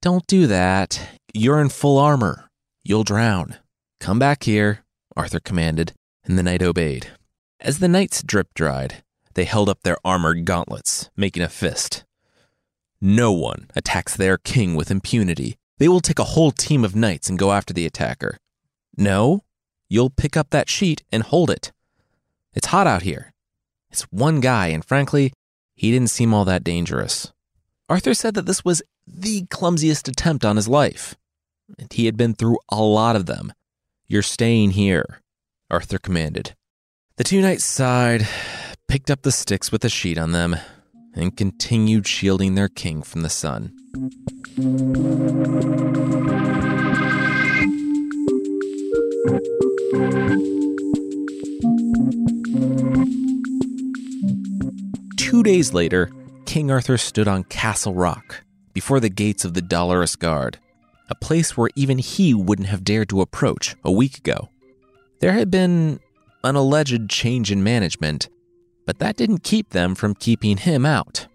Don't 0.00 0.26
do 0.26 0.48
that. 0.48 0.98
You're 1.32 1.60
in 1.60 1.68
full 1.68 1.98
armor. 1.98 2.50
You'll 2.82 3.04
drown. 3.04 3.58
Come 4.00 4.18
back 4.18 4.42
here, 4.42 4.82
Arthur 5.16 5.38
commanded, 5.38 5.92
and 6.24 6.36
the 6.36 6.42
knight 6.42 6.64
obeyed. 6.64 7.12
As 7.60 7.78
the 7.78 7.86
knight's 7.86 8.24
drip 8.24 8.54
dried, 8.54 9.04
they 9.34 9.44
held 9.44 9.68
up 9.68 9.84
their 9.84 9.98
armored 10.04 10.46
gauntlets, 10.46 11.10
making 11.16 11.44
a 11.44 11.48
fist. 11.48 12.02
No 13.04 13.32
one 13.32 13.68
attacks 13.74 14.16
their 14.16 14.38
king 14.38 14.76
with 14.76 14.88
impunity. 14.88 15.56
They 15.78 15.88
will 15.88 16.00
take 16.00 16.20
a 16.20 16.34
whole 16.38 16.52
team 16.52 16.84
of 16.84 16.94
knights 16.94 17.28
and 17.28 17.36
go 17.36 17.50
after 17.50 17.74
the 17.74 17.84
attacker. 17.84 18.38
No, 18.96 19.42
you'll 19.88 20.08
pick 20.08 20.36
up 20.36 20.50
that 20.50 20.68
sheet 20.68 21.02
and 21.10 21.24
hold 21.24 21.50
it. 21.50 21.72
It's 22.54 22.68
hot 22.68 22.86
out 22.86 23.02
here. 23.02 23.32
It's 23.90 24.02
one 24.12 24.38
guy, 24.38 24.68
and 24.68 24.84
frankly, 24.84 25.32
he 25.74 25.90
didn't 25.90 26.10
seem 26.10 26.32
all 26.32 26.44
that 26.44 26.62
dangerous. 26.62 27.32
Arthur 27.88 28.14
said 28.14 28.34
that 28.34 28.46
this 28.46 28.64
was 28.64 28.84
the 29.04 29.46
clumsiest 29.46 30.06
attempt 30.06 30.44
on 30.44 30.54
his 30.54 30.68
life, 30.68 31.16
and 31.80 31.92
he 31.92 32.06
had 32.06 32.16
been 32.16 32.34
through 32.34 32.60
a 32.68 32.80
lot 32.80 33.16
of 33.16 33.26
them. 33.26 33.52
You're 34.06 34.22
staying 34.22 34.70
here, 34.70 35.18
Arthur 35.68 35.98
commanded. 35.98 36.54
The 37.16 37.24
two 37.24 37.40
knights 37.40 37.64
sighed, 37.64 38.28
picked 38.86 39.10
up 39.10 39.22
the 39.22 39.32
sticks 39.32 39.72
with 39.72 39.82
the 39.82 39.88
sheet 39.88 40.18
on 40.18 40.30
them, 40.30 40.54
and 41.14 41.36
continued 41.36 42.06
shielding 42.06 42.54
their 42.54 42.68
king 42.68 43.02
from 43.02 43.22
the 43.22 43.28
sun. 43.28 43.72
Two 55.16 55.42
days 55.42 55.72
later, 55.72 56.10
King 56.44 56.70
Arthur 56.70 56.98
stood 56.98 57.26
on 57.26 57.44
Castle 57.44 57.94
Rock 57.94 58.44
before 58.72 59.00
the 59.00 59.08
gates 59.08 59.44
of 59.44 59.54
the 59.54 59.62
Dolorous 59.62 60.16
Guard, 60.16 60.58
a 61.08 61.14
place 61.14 61.56
where 61.56 61.70
even 61.74 61.98
he 61.98 62.34
wouldn't 62.34 62.68
have 62.68 62.84
dared 62.84 63.08
to 63.10 63.20
approach 63.20 63.76
a 63.84 63.92
week 63.92 64.18
ago. 64.18 64.50
There 65.20 65.32
had 65.32 65.50
been 65.50 66.00
an 66.44 66.56
alleged 66.56 67.08
change 67.08 67.50
in 67.50 67.62
management, 67.62 68.28
but 68.86 68.98
that 68.98 69.16
didn't 69.16 69.42
keep 69.42 69.70
them 69.70 69.94
from 69.94 70.14
keeping 70.14 70.56
him 70.56 70.84
out. 70.84 71.26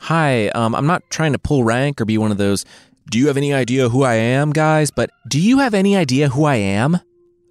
Hi, 0.00 0.48
um, 0.48 0.74
I'm 0.74 0.86
not 0.86 1.02
trying 1.10 1.32
to 1.32 1.38
pull 1.38 1.62
rank 1.62 2.00
or 2.00 2.04
be 2.04 2.16
one 2.16 2.30
of 2.30 2.38
those, 2.38 2.64
do 3.10 3.18
you 3.18 3.26
have 3.26 3.36
any 3.36 3.52
idea 3.52 3.88
who 3.88 4.04
I 4.04 4.14
am, 4.14 4.52
guys? 4.52 4.92
But 4.92 5.10
do 5.26 5.40
you 5.40 5.58
have 5.58 5.74
any 5.74 5.96
idea 5.96 6.28
who 6.28 6.44
I 6.44 6.54
am? 6.54 7.00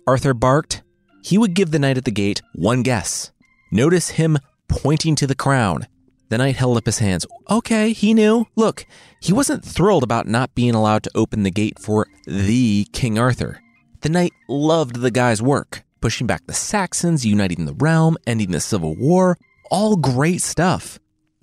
Arthur 0.08 0.34
barked. 0.34 0.84
He 1.22 1.38
would 1.38 1.54
give 1.54 1.72
the 1.72 1.80
knight 1.80 1.98
at 1.98 2.06
the 2.06 2.12
gate 2.12 2.42
one 2.54 2.82
guess. 2.82 3.34
Notice 3.70 4.12
him 4.12 4.38
pointing 4.70 5.16
to 5.16 5.28
the 5.28 5.36
crown. 5.36 5.86
The 6.30 6.38
knight 6.38 6.56
held 6.56 6.78
up 6.78 6.86
his 6.86 7.00
hands. 7.00 7.26
Okay, 7.50 7.92
he 7.92 8.14
knew. 8.14 8.46
Look, 8.56 8.86
he 9.20 9.34
wasn't 9.34 9.66
thrilled 9.66 10.04
about 10.04 10.28
not 10.28 10.56
being 10.56 10.76
allowed 10.76 11.04
to 11.04 11.12
open 11.14 11.44
the 11.44 11.52
gate 11.52 11.78
for 11.78 12.08
the 12.26 12.88
King 12.94 13.20
Arthur. 13.20 13.60
The 14.00 14.10
knight 14.10 14.32
loved 14.48 15.02
the 15.02 15.12
guy's 15.12 15.42
work, 15.42 15.84
pushing 16.02 16.28
back 16.28 16.46
the 16.46 16.54
Saxons, 16.54 17.26
uniting 17.26 17.66
the 17.66 17.74
realm, 17.74 18.18
ending 18.26 18.52
the 18.52 18.60
Civil 18.60 18.96
War. 18.96 19.38
All 19.72 19.96
great 19.96 20.42
stuff. 20.42 21.00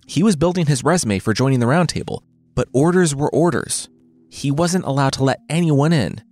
He 0.06 0.22
was 0.22 0.36
building 0.36 0.66
his 0.66 0.84
resume 0.84 1.18
for 1.18 1.34
joining 1.34 1.60
the 1.60 1.66
Round 1.66 1.88
Table, 1.88 2.22
but 2.54 2.68
orders 2.72 3.14
were 3.14 3.32
orders. 3.34 3.88
He 4.28 4.50
wasn't 4.50 4.84
allowed 4.84 5.12
to 5.14 5.24
let 5.24 5.40
anyone 5.48 5.92
in, 5.92 6.22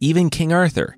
even 0.00 0.30
King 0.30 0.52
Arthur. 0.52 0.96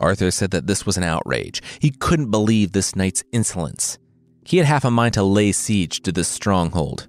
Arthur 0.00 0.30
said 0.30 0.50
that 0.50 0.66
this 0.66 0.84
was 0.84 0.96
an 0.96 1.04
outrage. 1.04 1.62
He 1.80 1.90
couldn't 1.90 2.30
believe 2.30 2.72
this 2.72 2.96
knight's 2.96 3.24
insolence. 3.32 3.98
He 4.44 4.58
had 4.58 4.66
half 4.66 4.84
a 4.84 4.90
mind 4.90 5.14
to 5.14 5.22
lay 5.22 5.52
siege 5.52 6.00
to 6.02 6.12
this 6.12 6.28
stronghold. 6.28 7.08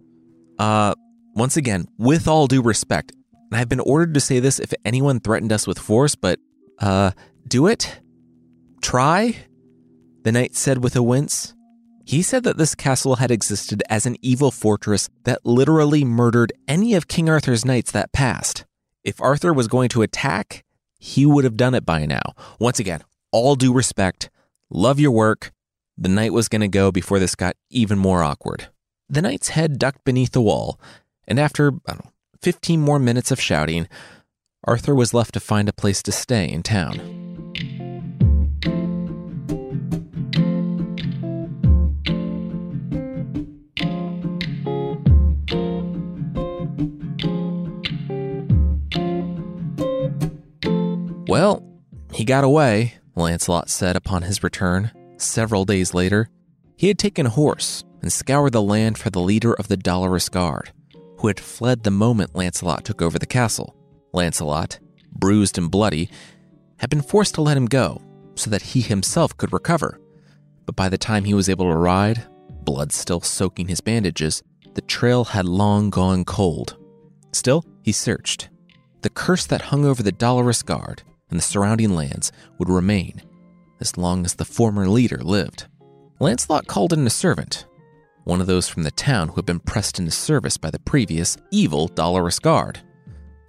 Uh, 0.58 0.96
once 1.34 1.58
again, 1.58 1.86
with 1.98 2.28
all 2.28 2.48
due 2.48 2.62
respect, 2.62 3.12
and 3.52 3.60
I've 3.60 3.70
been 3.70 3.82
ordered 3.82 4.14
to 4.14 4.20
say 4.20 4.40
this 4.40 4.60
if 4.60 4.74
anyone 4.86 5.20
threatened 5.20 5.52
us 5.52 5.68
with 5.68 5.78
force, 5.78 6.16
but, 6.16 6.40
uh, 6.80 7.12
do 7.48 7.68
it? 7.68 8.00
Try? 8.86 9.48
The 10.22 10.32
knight 10.32 10.54
said 10.54 10.84
with 10.84 10.96
a 10.96 11.02
wince. 11.02 11.56
He 12.06 12.22
said 12.22 12.44
that 12.44 12.60
this 12.60 12.76
castle 12.76 13.16
had 13.16 13.32
existed 13.32 13.82
as 13.90 14.06
an 14.06 14.16
evil 14.22 14.52
fortress 14.52 15.10
that 15.24 15.44
literally 15.44 16.06
murdered 16.06 16.54
any 16.68 16.94
of 16.94 17.08
King 17.08 17.28
Arthur's 17.28 17.66
knights 17.66 17.90
that 17.94 18.14
passed. 18.14 18.64
If 19.04 19.20
Arthur 19.20 19.54
was 19.54 19.68
going 19.68 19.90
to 19.90 20.04
attack, 20.04 20.64
he 21.00 21.26
would 21.26 21.46
have 21.46 21.58
done 21.58 21.74
it 21.74 21.84
by 21.84 22.06
now. 22.06 22.22
Once 22.60 22.78
again, 22.78 23.02
all 23.32 23.56
due 23.56 23.74
respect, 23.74 24.30
love 24.70 25.00
your 25.00 25.10
work. 25.10 25.52
The 25.98 26.08
knight 26.08 26.32
was 26.32 26.48
going 26.48 26.62
to 26.62 26.68
go 26.68 26.92
before 26.92 27.18
this 27.18 27.34
got 27.34 27.56
even 27.72 27.98
more 27.98 28.22
awkward. 28.22 28.68
The 29.10 29.24
knight's 29.24 29.50
head 29.50 29.80
ducked 29.80 30.04
beneath 30.04 30.34
the 30.34 30.44
wall, 30.44 30.80
and 31.28 31.40
after, 31.40 31.70
I 31.88 31.94
don't 31.94 32.06
know, 32.06 32.12
15 32.44 32.82
more 32.82 33.00
minutes 33.00 33.32
of 33.32 33.42
shouting, 33.42 33.88
Arthur 34.64 34.94
was 34.94 35.12
left 35.12 35.34
to 35.34 35.40
find 35.40 35.68
a 35.68 35.74
place 35.74 36.04
to 36.04 36.12
stay 36.12 36.48
in 36.48 36.62
town. 36.62 37.25
Well, 51.36 51.62
he 52.14 52.24
got 52.24 52.46
away, 52.46 52.94
Lancelot 53.14 53.70
said 53.70 53.98
upon 53.98 54.22
his 54.22 54.42
return. 54.42 54.92
Several 55.18 55.66
days 55.66 55.94
later, 55.94 56.30
he 56.78 56.88
had 56.88 56.98
taken 56.98 57.26
a 57.26 57.30
horse 57.30 57.84
and 58.02 58.10
scoured 58.10 58.54
the 58.54 58.62
land 58.62 58.98
for 58.98 59.10
the 59.10 59.20
leader 59.20 59.54
of 59.54 59.68
the 59.68 59.76
Dolorous 59.76 60.30
Guard, 60.30 60.72
who 61.18 61.28
had 61.28 61.42
fled 61.42 61.84
the 61.84 61.92
moment 61.92 62.38
Lancelot 62.38 62.86
took 62.86 63.02
over 63.02 63.20
the 63.20 63.26
castle. 63.26 63.76
Lancelot, 64.14 64.80
bruised 65.12 65.58
and 65.58 65.70
bloody, 65.70 66.10
had 66.78 66.90
been 66.90 67.02
forced 67.02 67.36
to 67.36 67.42
let 67.42 67.58
him 67.58 67.66
go 67.66 68.02
so 68.36 68.50
that 68.50 68.62
he 68.62 68.80
himself 68.80 69.36
could 69.36 69.52
recover. 69.52 70.00
But 70.66 70.78
by 70.78 70.88
the 70.88 70.98
time 70.98 71.26
he 71.26 71.34
was 71.34 71.50
able 71.50 71.70
to 71.70 71.76
ride, 71.76 72.24
blood 72.64 72.94
still 72.94 73.20
soaking 73.20 73.68
his 73.68 73.82
bandages, 73.82 74.42
the 74.74 74.82
trail 74.84 75.26
had 75.26 75.46
long 75.46 75.90
gone 75.90 76.24
cold. 76.24 76.78
Still, 77.34 77.66
he 77.84 77.92
searched. 77.92 78.48
The 79.02 79.10
curse 79.10 79.46
that 79.48 79.64
hung 79.64 79.84
over 79.84 80.02
the 80.02 80.14
Dolorous 80.14 80.64
Guard 80.64 81.04
and 81.30 81.40
the 81.40 81.44
surrounding 81.44 81.96
lands 81.96 82.32
would 82.58 82.70
remain 82.70 83.22
as 83.80 83.98
long 83.98 84.26
as 84.26 84.36
the 84.36 84.46
former 84.46 84.88
leader 84.88 85.18
lived. 85.18 85.66
Lancelot 86.20 86.68
called 86.68 86.94
in 86.94 87.06
a 87.06 87.10
servant, 87.10 87.66
one 88.24 88.42
of 88.42 88.48
those 88.48 88.68
from 88.68 88.84
the 88.84 88.92
town 88.92 89.30
who 89.30 89.36
had 89.36 89.46
been 89.46 89.60
pressed 89.60 90.00
into 90.00 90.12
service 90.12 90.58
by 90.58 90.72
the 90.72 90.80
previous 90.80 91.38
evil 91.52 91.88
Dolorous 91.88 92.40
Guard. 92.40 92.80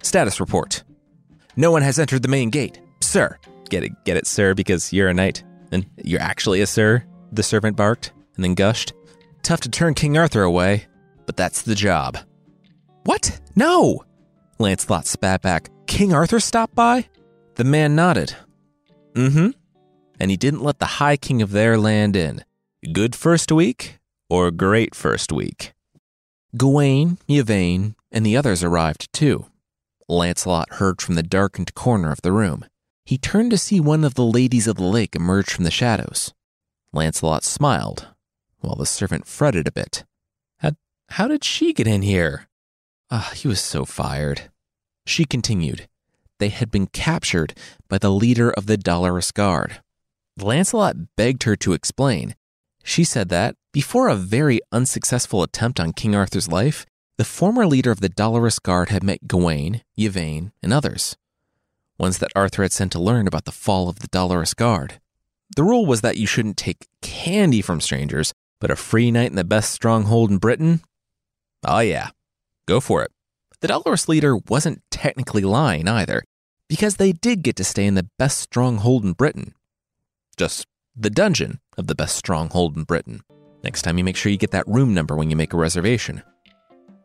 Status 0.03 0.39
report. 0.39 0.83
No 1.55 1.71
one 1.71 1.81
has 1.81 1.97
entered 1.97 2.21
the 2.21 2.27
main 2.27 2.49
gate. 2.49 2.81
Sir. 3.01 3.37
Get 3.69 3.83
it, 3.83 3.91
get 4.05 4.17
it, 4.17 4.27
sir, 4.27 4.53
because 4.53 4.93
you're 4.93 5.09
a 5.09 5.13
knight 5.13 5.43
and 5.71 5.85
you're 6.03 6.21
actually 6.21 6.61
a 6.61 6.67
sir, 6.67 7.03
the 7.31 7.43
servant 7.43 7.75
barked 7.75 8.11
and 8.35 8.43
then 8.43 8.53
gushed. 8.53 8.93
Tough 9.43 9.61
to 9.61 9.69
turn 9.69 9.93
King 9.93 10.17
Arthur 10.17 10.43
away, 10.43 10.85
but 11.25 11.35
that's 11.35 11.63
the 11.63 11.75
job. 11.75 12.17
What? 13.03 13.39
No! 13.55 14.03
Lancelot 14.59 15.05
spat 15.05 15.41
back. 15.41 15.69
King 15.87 16.13
Arthur 16.13 16.39
stopped 16.39 16.75
by? 16.75 17.07
The 17.57 17.63
man 17.63 17.95
nodded. 17.95 18.35
Mm 19.15 19.31
hmm. 19.31 19.49
And 20.19 20.29
he 20.29 20.37
didn't 20.37 20.61
let 20.61 20.77
the 20.77 20.97
High 21.01 21.17
King 21.17 21.41
of 21.41 21.49
their 21.49 21.75
land 21.75 22.15
in. 22.15 22.45
Good 22.93 23.15
first 23.15 23.51
week 23.51 23.97
or 24.29 24.51
great 24.51 24.93
first 24.93 25.31
week? 25.31 25.73
Gawain, 26.55 27.17
Yvain, 27.27 27.95
and 28.11 28.23
the 28.23 28.37
others 28.37 28.63
arrived 28.63 29.11
too. 29.11 29.47
Lancelot 30.07 30.73
heard 30.73 31.01
from 31.01 31.15
the 31.15 31.23
darkened 31.23 31.73
corner 31.73 32.11
of 32.11 32.21
the 32.21 32.31
room. 32.31 32.63
He 33.05 33.17
turned 33.17 33.49
to 33.49 33.57
see 33.57 33.79
one 33.79 34.03
of 34.03 34.13
the 34.13 34.23
ladies 34.23 34.67
of 34.67 34.75
the 34.75 34.83
lake 34.83 35.15
emerge 35.15 35.49
from 35.49 35.63
the 35.63 35.71
shadows. 35.71 36.35
Lancelot 36.93 37.43
smiled, 37.43 38.09
while 38.59 38.75
the 38.75 38.85
servant 38.85 39.25
fretted 39.25 39.67
a 39.67 39.71
bit. 39.71 40.05
How, 40.57 40.73
how 41.09 41.27
did 41.27 41.43
she 41.43 41.73
get 41.73 41.87
in 41.87 42.03
here? 42.03 42.49
Ah, 43.09 43.31
he 43.33 43.47
was 43.47 43.59
so 43.59 43.83
fired. 43.83 44.51
She 45.07 45.25
continued 45.25 45.87
they 46.39 46.49
had 46.49 46.71
been 46.71 46.87
captured 46.87 47.53
by 47.87 47.97
the 47.97 48.11
leader 48.11 48.51
of 48.51 48.65
the 48.65 48.77
Dolorous 48.77 49.31
Guard. 49.31 49.81
Lancelot 50.39 51.15
begged 51.15 51.43
her 51.43 51.55
to 51.57 51.73
explain. 51.73 52.35
She 52.83 53.03
said 53.03 53.29
that, 53.29 53.55
before 53.73 54.07
a 54.07 54.15
very 54.15 54.59
unsuccessful 54.71 55.43
attempt 55.43 55.79
on 55.79 55.93
King 55.93 56.15
Arthur's 56.15 56.47
life, 56.47 56.85
the 57.17 57.25
former 57.25 57.65
leader 57.65 57.91
of 57.91 57.99
the 57.99 58.09
Dolorous 58.09 58.59
Guard 58.59 58.89
had 58.89 59.03
met 59.03 59.27
Gawain, 59.27 59.81
Yvain, 59.97 60.51
and 60.61 60.71
others, 60.71 61.17
ones 61.97 62.19
that 62.19 62.31
Arthur 62.35 62.61
had 62.61 62.71
sent 62.71 62.91
to 62.91 62.99
learn 62.99 63.27
about 63.27 63.45
the 63.45 63.51
fall 63.51 63.89
of 63.89 63.99
the 63.99 64.07
Dolorous 64.07 64.53
Guard. 64.53 64.99
The 65.55 65.63
rule 65.63 65.85
was 65.85 66.01
that 66.01 66.17
you 66.17 66.27
shouldn't 66.27 66.57
take 66.57 66.87
candy 67.01 67.61
from 67.61 67.81
strangers, 67.81 68.33
but 68.61 68.69
a 68.69 68.75
free 68.75 69.09
night 69.11 69.31
in 69.31 69.35
the 69.35 69.43
best 69.43 69.71
stronghold 69.71 70.29
in 70.29 70.37
Britain? 70.37 70.81
Oh, 71.65 71.79
yeah, 71.79 72.09
go 72.67 72.79
for 72.79 73.01
it. 73.01 73.11
the 73.59 73.67
Dolorous 73.67 74.07
leader 74.07 74.37
wasn't 74.37 74.83
technically 74.91 75.41
lying 75.41 75.87
either, 75.87 76.23
because 76.67 76.97
they 76.97 77.11
did 77.11 77.43
get 77.43 77.55
to 77.55 77.63
stay 77.63 77.85
in 77.85 77.95
the 77.95 78.09
best 78.17 78.39
stronghold 78.39 79.03
in 79.03 79.13
Britain. 79.13 79.53
Just 80.35 80.67
the 80.95 81.09
dungeon 81.09 81.59
of 81.77 81.87
the 81.87 81.95
best 81.95 82.15
stronghold 82.15 82.75
in 82.75 82.83
Britain. 82.83 83.21
Next 83.63 83.81
time 83.83 83.97
you 83.97 84.03
make 84.03 84.15
sure 84.15 84.31
you 84.31 84.37
get 84.37 84.51
that 84.51 84.67
room 84.67 84.93
number 84.93 85.15
when 85.15 85.29
you 85.29 85.35
make 85.35 85.53
a 85.53 85.57
reservation. 85.57 86.23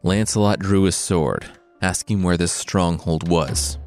Lancelot 0.03 0.59
drew 0.59 0.83
his 0.83 0.97
sword, 0.97 1.47
asking 1.81 2.23
where 2.23 2.37
this 2.37 2.53
stronghold 2.53 3.29
was. 3.29 3.79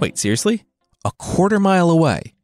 Wait, 0.00 0.16
seriously? 0.16 0.64
A 1.04 1.10
quarter 1.18 1.58
mile 1.58 1.90
away? 1.90 2.34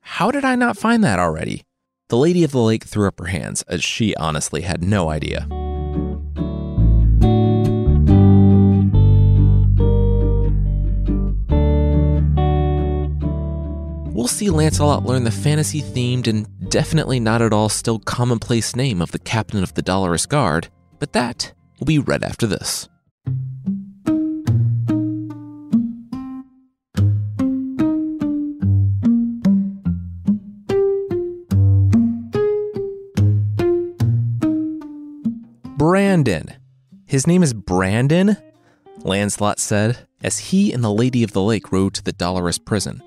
How 0.00 0.30
did 0.30 0.44
I 0.44 0.54
not 0.54 0.76
find 0.76 1.02
that 1.02 1.18
already? 1.18 1.64
The 2.08 2.16
Lady 2.16 2.44
of 2.44 2.52
the 2.52 2.60
Lake 2.60 2.84
threw 2.84 3.08
up 3.08 3.18
her 3.18 3.26
hands, 3.26 3.62
as 3.62 3.82
she 3.82 4.14
honestly 4.16 4.62
had 4.62 4.82
no 4.82 5.10
idea. 5.10 5.48
We'll 14.20 14.28
see 14.28 14.50
Lancelot 14.50 15.06
learn 15.06 15.24
the 15.24 15.30
fantasy 15.30 15.80
themed 15.80 16.26
and 16.26 16.68
definitely 16.68 17.18
not 17.18 17.40
at 17.40 17.54
all 17.54 17.70
still 17.70 17.98
commonplace 17.98 18.76
name 18.76 19.00
of 19.00 19.12
the 19.12 19.18
captain 19.18 19.62
of 19.62 19.72
the 19.72 19.80
Dolorous 19.80 20.26
Guard, 20.26 20.68
but 20.98 21.14
that 21.14 21.54
will 21.78 21.86
be 21.86 21.98
right 21.98 22.22
after 22.22 22.46
this. 22.46 22.86
Brandon. 35.78 36.52
His 37.06 37.26
name 37.26 37.42
is 37.42 37.54
Brandon? 37.54 38.36
Lancelot 38.98 39.58
said, 39.58 40.06
as 40.22 40.38
he 40.50 40.74
and 40.74 40.84
the 40.84 40.92
Lady 40.92 41.22
of 41.22 41.32
the 41.32 41.40
Lake 41.40 41.72
rode 41.72 41.94
to 41.94 42.04
the 42.04 42.12
Dolorous 42.12 42.58
prison. 42.58 43.02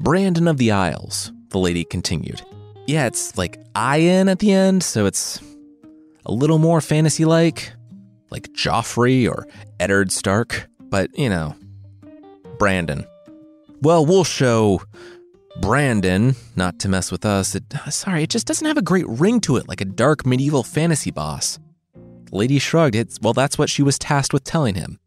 Brandon 0.00 0.48
of 0.48 0.56
the 0.56 0.70
Isles, 0.70 1.30
the 1.50 1.58
lady 1.58 1.84
continued. 1.84 2.40
Yeah, 2.86 3.06
it's 3.06 3.36
like 3.36 3.60
Ian 3.76 4.30
at 4.30 4.38
the 4.38 4.50
end, 4.50 4.82
so 4.82 5.04
it's 5.04 5.40
a 6.24 6.32
little 6.32 6.58
more 6.58 6.80
fantasy 6.80 7.26
like, 7.26 7.70
like 8.30 8.48
Joffrey 8.54 9.28
or 9.30 9.46
Eddard 9.78 10.10
Stark, 10.10 10.68
but 10.80 11.16
you 11.18 11.28
know, 11.28 11.54
Brandon. 12.58 13.04
Well, 13.82 14.06
we'll 14.06 14.24
show 14.24 14.80
Brandon, 15.60 16.34
not 16.56 16.78
to 16.78 16.88
mess 16.88 17.12
with 17.12 17.26
us. 17.26 17.54
It, 17.54 17.64
uh, 17.74 17.90
sorry, 17.90 18.22
it 18.22 18.30
just 18.30 18.46
doesn't 18.46 18.66
have 18.66 18.78
a 18.78 18.82
great 18.82 19.06
ring 19.06 19.38
to 19.42 19.56
it 19.56 19.68
like 19.68 19.82
a 19.82 19.84
dark 19.86 20.24
medieval 20.24 20.62
fantasy 20.62 21.10
boss. 21.10 21.58
The 21.94 22.36
lady 22.36 22.58
shrugged. 22.58 22.94
It's, 22.94 23.20
well, 23.20 23.34
that's 23.34 23.58
what 23.58 23.68
she 23.68 23.82
was 23.82 23.98
tasked 23.98 24.32
with 24.32 24.44
telling 24.44 24.76
him. 24.76 24.98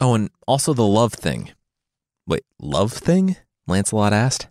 Oh, 0.00 0.14
and 0.14 0.30
also 0.46 0.72
the 0.72 0.86
love 0.86 1.14
thing. 1.14 1.50
Wait, 2.28 2.44
love 2.60 2.92
thing? 2.92 3.36
Lancelot 3.66 4.12
asked. 4.12 4.48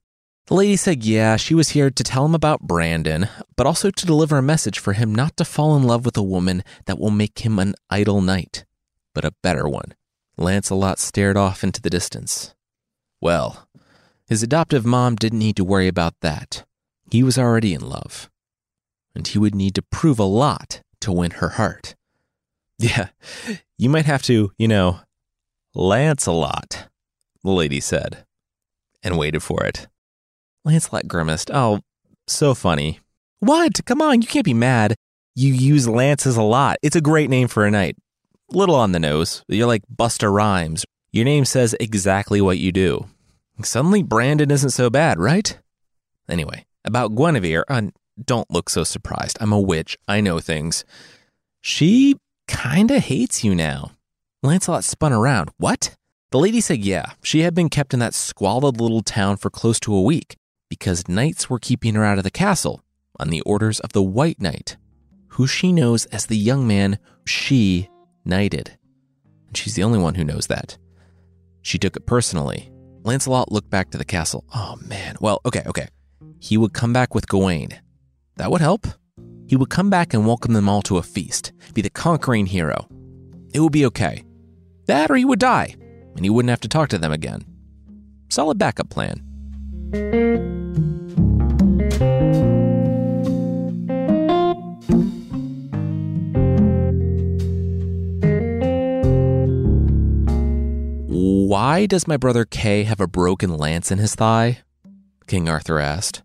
The 0.48 0.56
lady 0.56 0.76
said, 0.76 1.06
yeah, 1.06 1.38
she 1.38 1.56
was 1.56 1.70
here 1.70 1.90
to 1.90 2.04
tell 2.04 2.26
him 2.26 2.36
about 2.36 2.62
Brandon, 2.62 3.30
but 3.56 3.66
also 3.66 3.90
to 3.90 4.06
deliver 4.06 4.38
a 4.38 4.44
message 4.44 4.78
for 4.78 4.92
him 4.94 5.16
not 5.16 5.38
to 5.38 5.46
fall 5.46 5.78
in 5.78 5.84
love 5.84 6.04
with 6.04 6.18
a 6.18 6.24
woman 6.24 6.64
that 6.86 7.00
will 7.00 7.12
make 7.12 7.40
him 7.40 7.60
an 7.60 7.76
idle 7.90 8.22
knight, 8.22 8.66
but 9.14 9.24
a 9.24 9.36
better 9.42 9.70
one. 9.70 9.94
Lancelot 10.38 11.00
stared 11.00 11.38
off 11.38 11.64
into 11.64 11.82
the 11.82 11.90
distance. 11.90 12.54
Well, 13.22 13.70
his 14.28 14.44
adoptive 14.44 14.86
mom 14.86 15.16
didn't 15.16 15.40
need 15.40 15.56
to 15.56 15.64
worry 15.64 15.88
about 15.88 16.20
that. 16.20 16.66
He 17.10 17.24
was 17.24 17.38
already 17.38 17.74
in 17.74 17.88
love. 17.88 18.30
And 19.16 19.26
he 19.26 19.38
would 19.38 19.56
need 19.56 19.76
to 19.76 19.82
prove 19.82 20.20
a 20.20 20.24
lot 20.24 20.82
to 21.02 21.12
win 21.12 21.32
her 21.32 21.50
heart. 21.50 21.96
Yeah, 22.80 23.10
you 23.78 23.88
might 23.88 24.08
have 24.08 24.24
to, 24.24 24.52
you 24.58 24.68
know, 24.68 25.00
Lancelot, 25.74 26.90
the 27.44 27.52
lady 27.52 27.80
said, 27.80 28.26
and 29.04 29.18
waited 29.18 29.44
for 29.44 29.64
it. 29.64 29.88
Lancelot 30.66 31.08
grimaced. 31.08 31.52
Oh, 31.54 31.82
so 32.28 32.54
funny. 32.54 33.00
What? 33.40 33.86
Come 33.86 34.02
on, 34.02 34.22
you 34.22 34.28
can't 34.28 34.46
be 34.46 34.54
mad. 34.54 34.96
You 35.36 35.54
use 35.54 35.88
lances 35.88 36.38
a 36.38 36.44
lot. 36.44 36.78
It's 36.82 36.96
a 36.96 37.02
great 37.02 37.30
name 37.30 37.48
for 37.48 37.66
a 37.66 37.72
knight. 37.72 37.98
Little 38.50 38.76
on 38.76 38.92
the 38.92 39.00
nose. 39.00 39.44
You're 39.48 39.68
like 39.68 39.84
Busta 39.94 40.32
Rhymes. 40.32 40.86
Your 41.12 41.26
name 41.26 41.46
says 41.46 41.76
exactly 41.80 42.40
what 42.40 42.60
you 42.60 42.72
do. 42.72 43.08
Suddenly, 43.64 44.04
Brandon 44.04 44.50
isn't 44.52 44.72
so 44.72 44.90
bad, 44.90 45.20
right? 45.20 45.58
Anyway, 46.30 46.66
about 46.86 47.16
Guinevere, 47.16 47.64
uh, 47.68 47.84
don't 48.24 48.50
look 48.50 48.70
so 48.70 48.84
surprised. 48.84 49.38
I'm 49.42 49.52
a 49.52 49.60
witch. 49.60 49.98
I 50.08 50.22
know 50.22 50.40
things. 50.40 50.86
She 51.62 52.16
kinda 52.48 53.00
hates 53.00 53.44
you 53.44 53.56
now. 53.56 53.92
Lancelot 54.42 54.84
spun 54.84 55.14
around. 55.14 55.50
What? 55.58 55.96
The 56.34 56.40
lady 56.40 56.62
said, 56.62 56.84
yeah, 56.84 57.12
she 57.22 57.42
had 57.42 57.54
been 57.54 57.70
kept 57.70 57.94
in 57.94 58.00
that 58.00 58.16
squalid 58.16 58.82
little 58.82 59.04
town 59.04 59.38
for 59.38 59.52
close 59.52 59.80
to 59.82 59.94
a 59.94 60.02
week 60.02 60.36
because 60.68 61.08
knights 61.08 61.48
were 61.48 61.60
keeping 61.60 61.94
her 61.94 62.04
out 62.04 62.18
of 62.18 62.24
the 62.24 62.32
castle 62.32 62.82
on 63.20 63.30
the 63.30 63.42
orders 63.42 63.80
of 63.82 63.94
the 63.94 64.02
White 64.02 64.42
Knight, 64.42 64.76
who 65.28 65.46
she 65.46 65.72
knows 65.72 66.06
as 66.06 66.26
the 66.26 66.36
young 66.36 66.66
man 66.66 66.98
she 67.24 67.88
knighted. 68.26 68.80
And 69.48 69.56
she's 69.56 69.76
the 69.76 69.84
only 69.84 70.00
one 70.00 70.16
who 70.16 70.24
knows 70.24 70.48
that. 70.48 70.76
She 71.62 71.78
took 71.78 71.96
it 71.96 72.08
personally. 72.08 72.72
Lancelot 73.04 73.52
looked 73.52 73.70
back 73.70 73.92
to 73.92 74.00
the 74.00 74.04
castle. 74.04 74.44
Oh 74.56 74.80
man. 74.88 75.18
Well, 75.22 75.40
okay, 75.46 75.62
okay. 75.68 75.90
He 76.40 76.58
would 76.58 76.74
come 76.74 76.94
back 76.94 77.14
with 77.14 77.30
Gawain. 77.30 77.80
That 78.38 78.50
would 78.50 78.62
help. 78.62 78.88
He 79.46 79.56
would 79.56 79.70
come 79.70 79.92
back 79.92 80.16
and 80.16 80.26
welcome 80.26 80.54
them 80.54 80.68
all 80.68 80.82
to 80.82 80.98
a 80.98 81.04
feast, 81.04 81.54
be 81.76 81.84
the 81.84 81.92
conquering 81.92 82.48
hero. 82.48 82.88
It 83.54 83.60
would 83.60 83.72
be 83.72 83.86
okay. 83.86 84.24
That 84.88 85.12
or 85.12 85.16
he 85.16 85.26
would 85.26 85.38
die, 85.40 85.76
and 86.16 86.26
he 86.26 86.30
wouldn't 86.30 86.50
have 86.50 86.62
to 86.62 86.68
talk 86.68 86.90
to 86.90 86.98
them 86.98 87.12
again. 87.12 87.46
Solid 88.30 88.58
backup 88.58 88.90
plan. 88.90 89.22
Why 101.54 101.86
does 101.86 102.08
my 102.08 102.18
brother 102.18 102.46
Kay 102.46 102.84
have 102.84 103.00
a 103.00 103.08
broken 103.08 103.58
lance 103.58 103.92
in 103.92 104.00
his 104.00 104.16
thigh? 104.16 104.60
King 105.28 105.48
Arthur 105.48 105.80
asked. 105.80 106.24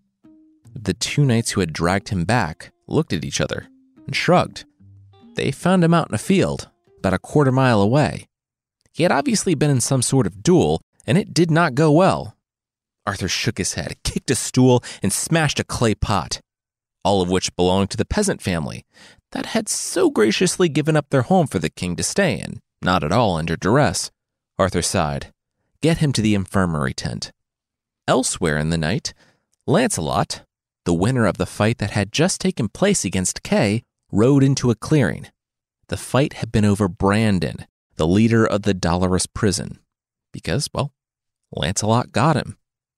The 0.75 0.95
two 0.95 1.25
knights 1.25 1.51
who 1.51 1.61
had 1.61 1.75
dragged 1.75 2.09
him 2.09 2.25
back 2.25 2.73
looked 2.87 3.13
at 3.13 3.25
each 3.25 3.41
other 3.41 3.69
and 4.07 4.17
shrugged. 4.17 4.65
They 5.35 5.51
found 5.51 5.85
him 5.85 5.93
out 5.93 6.09
in 6.09 6.15
a 6.15 6.19
field, 6.19 6.71
about 6.99 7.13
a 7.13 7.19
quarter 7.19 7.53
mile 7.53 7.83
away. 7.83 8.27
He 8.99 9.05
had 9.05 9.13
obviously 9.13 9.55
been 9.55 9.71
in 9.71 9.81
some 9.81 10.03
sort 10.03 10.27
of 10.27 10.43
duel, 10.43 10.83
and 11.07 11.17
it 11.17 11.33
did 11.33 11.53
not 11.53 11.77
go 11.77 11.93
well. 11.93 12.37
Arthur 13.07 13.29
shook 13.29 13.59
his 13.59 13.75
head, 13.75 13.95
kicked 14.03 14.29
a 14.29 14.35
stool, 14.35 14.83
and 15.05 15.13
smashed 15.13 15.61
a 15.61 15.65
clay 15.65 15.95
pot, 15.95 16.41
all 17.05 17.23
of 17.23 17.31
which 17.31 17.55
belonged 17.55 17.91
to 17.91 17.97
the 17.97 18.05
peasant 18.05 18.43
family 18.43 18.85
that 19.31 19.47
had 19.47 19.69
so 19.69 20.11
graciously 20.11 20.69
given 20.69 20.97
up 20.97 21.11
their 21.11 21.23
home 21.23 21.47
for 21.47 21.61
the 21.61 21.71
king 21.71 21.95
to 21.95 22.03
stay 22.03 22.41
in, 22.41 22.59
not 22.83 23.05
at 23.05 23.13
all 23.13 23.37
under 23.37 23.57
duress. 23.57 24.11
Arthur 24.59 24.83
sighed. 24.83 25.33
Get 25.81 25.99
him 25.99 26.13
to 26.15 26.21
the 26.21 26.35
infirmary 26.35 26.93
tent. 26.93 27.31
Elsewhere 28.09 28.59
in 28.59 28.71
the 28.71 28.77
night, 28.77 29.15
Lancelot, 29.65 30.43
the 30.85 30.93
winner 30.93 31.25
of 31.25 31.37
the 31.37 31.47
fight 31.47 31.79
that 31.79 31.93
had 31.93 32.11
just 32.11 32.41
taken 32.41 32.69
place 32.69 33.05
against 33.05 33.45
Kay, 33.45 33.85
rode 34.11 34.43
into 34.43 34.73
a 34.73 34.75
clearing. 34.75 35.29
The 35.87 35.97
fight 35.97 36.33
had 36.33 36.51
been 36.51 36.65
over 36.65 36.89
Brandon, 36.89 37.65
the 37.99 38.07
leader 38.07 38.47
of 38.47 38.63
the 38.63 38.75
Dolorous 38.75 39.27
prison, 39.27 39.79
because, 40.33 40.69
well, 40.73 40.93
Lancelot 41.53 42.13
got 42.13 42.37
him. 42.37 42.57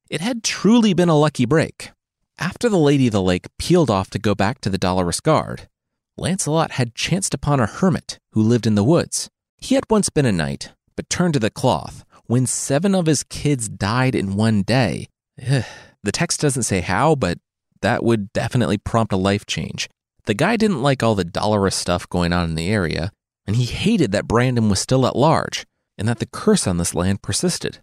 It 0.09 0.21
had 0.21 0.45
truly 0.45 0.95
been 0.95 1.09
a 1.09 1.19
lucky 1.19 1.45
break. 1.45 1.91
After 2.39 2.69
the 2.69 2.79
Lady 2.79 3.09
of 3.09 3.13
the 3.13 3.23
Lake 3.23 3.49
peeled 3.59 3.91
off 3.91 4.11
to 4.11 4.19
go 4.19 4.35
back 4.35 4.61
to 4.61 4.71
the 4.71 4.79
Dolorous 4.79 5.21
Guard, 5.21 5.69
Lancelot 6.17 6.73
had 6.73 6.95
chanced 6.95 7.35
upon 7.35 7.61
a 7.61 7.67
hermit 7.67 8.19
who 8.33 8.43
lived 8.43 8.67
in 8.67 8.75
the 8.75 8.85
woods. 8.85 9.29
He 9.57 9.75
had 9.75 9.85
once 9.91 10.09
been 10.09 10.27
a 10.27 10.33
knight, 10.33 10.73
but 10.97 11.11
turned 11.11 11.35
to 11.35 11.41
the 11.41 11.51
cloth 11.51 12.05
when 12.27 12.47
seven 12.47 12.95
of 12.95 13.07
his 13.07 13.23
kids 13.25 13.69
died 13.69 14.15
in 14.15 14.37
one 14.37 14.63
day. 14.63 15.09
Eh, 15.39 15.63
the 16.03 16.13
text 16.13 16.41
doesn't 16.41 16.63
say 16.63 16.81
how, 16.81 17.15
but 17.15 17.39
that 17.83 18.05
would 18.05 18.33
definitely 18.33 18.79
prompt 18.79 19.13
a 19.13 19.17
life 19.17 19.47
change. 19.47 19.89
The 20.27 20.35
guy 20.35 20.57
didn't 20.57 20.83
like 20.83 21.03
all 21.03 21.15
the 21.15 21.25
dolorous 21.25 21.75
stuff 21.75 22.09
going 22.09 22.33
on 22.33 22.49
in 22.49 22.55
the 22.55 22.69
area, 22.69 23.11
and 23.47 23.57
he 23.57 23.65
hated 23.65 24.13
that 24.13 24.29
Brandon 24.29 24.69
was 24.69 24.81
still 24.81 25.07
at 25.07 25.17
large 25.17 25.67
and 25.99 26.09
that 26.09 26.19
the 26.19 26.27
curse 26.27 26.67
on 26.67 26.79
this 26.79 26.95
land 26.95 27.23
persisted 27.23 27.81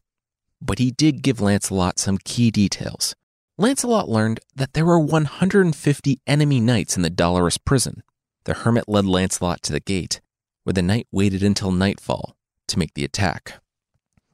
but 0.62 0.80
he 0.80 0.91
did 0.91 1.22
give 1.22 1.41
Lancelot 1.41 2.00
some 2.00 2.17
key 2.17 2.52
details. 2.52 3.15
Lancelot 3.58 4.10
learned 4.10 4.39
that 4.56 4.74
there 4.74 4.86
were 4.86 5.00
150 5.00 6.22
enemy 6.28 6.60
knights 6.60 6.96
in 6.96 7.04
the 7.04 7.10
Dolorous 7.10 7.58
prison. 7.58 8.04
The 8.43 8.54
hermit 8.54 8.88
led 8.88 9.06
Lancelot 9.06 9.62
to 9.63 9.74
the 9.74 9.80
gate, 9.80 10.22
where 10.63 10.74
the 10.74 10.82
knight 10.82 11.08
waited 11.12 11.43
until 11.43 11.72
nightfall 11.72 12.36
to 12.67 12.80
make 12.80 12.93
the 12.93 13.04
attack. 13.04 13.62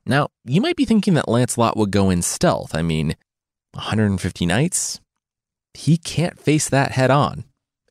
Now, 0.05 0.29
you 0.43 0.59
might 0.59 0.75
be 0.75 0.85
thinking 0.85 1.13
that 1.13 1.29
Lancelot 1.29 1.77
would 1.77 1.91
go 1.91 2.09
in 2.09 2.21
stealth. 2.21 2.75
I 2.75 2.81
mean, 2.81 3.15
150 3.73 4.45
knights? 4.45 4.99
he 5.75 5.97
can't 5.97 6.39
face 6.39 6.69
that 6.69 6.91
head 6.91 7.09
on. 7.09 7.45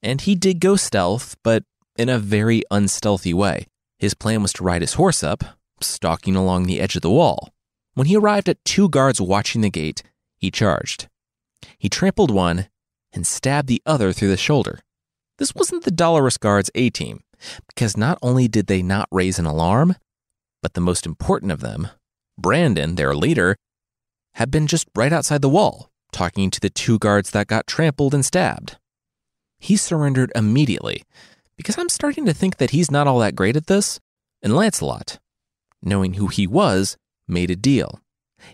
And 0.05 0.21
he 0.21 0.37
did 0.37 0.61
go 0.61 0.77
stealth, 0.77 1.37
but 1.43 1.65
in 2.03 2.09
a 2.09 2.19
very 2.19 2.65
unstealthy 2.71 3.33
way. 3.33 3.69
His 4.01 4.13
plan 4.13 4.43
was 4.43 4.53
to 4.55 4.65
ride 4.65 4.81
his 4.83 4.95
horse 4.95 5.23
up, 5.23 5.45
stalking 5.81 6.35
along 6.35 6.65
the 6.65 6.81
edge 6.81 6.97
of 6.97 7.03
the 7.03 7.11
wall. 7.11 7.55
When 7.95 8.09
he 8.09 8.17
arrived 8.17 8.49
at 8.49 8.65
two 8.65 8.89
guards 8.89 9.21
watching 9.21 9.61
the 9.61 9.71
gate, 9.71 10.03
he 10.37 10.51
charged. 10.51 11.09
He 11.79 11.89
trampled 11.89 12.33
one 12.33 12.67
and 13.13 13.25
stabbed 13.25 13.69
the 13.69 13.81
other 13.87 14.13
through 14.13 14.31
the 14.31 14.37
shoulder. 14.37 14.81
This 15.39 15.55
wasn't 15.55 15.85
the 15.85 15.93
Dolorous 15.93 16.39
Guard's 16.39 16.73
A 16.75 16.91
team, 16.91 17.23
because 17.69 17.97
not 17.97 18.19
only 18.21 18.49
did 18.49 18.67
they 18.67 18.83
not 18.83 19.09
raise 19.13 19.39
an 19.39 19.47
alarm, 19.47 19.95
but 20.61 20.75
the 20.75 20.81
most 20.81 21.07
important 21.07 21.53
of 21.53 21.61
them, 21.61 21.87
Brandon, 22.37 22.97
their 22.97 23.15
leader, 23.15 23.55
had 24.35 24.51
been 24.51 24.67
just 24.67 24.89
right 24.97 25.13
outside 25.13 25.43
the 25.43 25.49
wall, 25.49 25.93
talking 26.11 26.51
to 26.51 26.59
the 26.59 26.71
two 26.71 26.99
guards 26.99 27.31
that 27.31 27.47
got 27.47 27.69
trampled 27.69 28.13
and 28.13 28.25
stabbed. 28.25 28.77
He 29.61 29.77
surrendered 29.77 30.33
immediately, 30.35 31.05
because 31.57 31.79
I'm 31.79 31.89
starting 31.89 32.25
to 32.27 32.35
think 32.35 32.57
that 32.57 32.71
he's 32.71 32.91
not 32.91 33.07
all 33.07 33.19
that 33.21 33.37
great 33.37 33.57
at 33.57 33.67
this, 33.67 34.01
and 34.43 34.55
Lancelot, 34.55 35.19
knowing 35.83 36.15
who 36.15 36.29
he 36.29 36.47
was, 36.47 36.97
made 37.29 37.51
a 37.51 37.57
deal. 37.57 38.01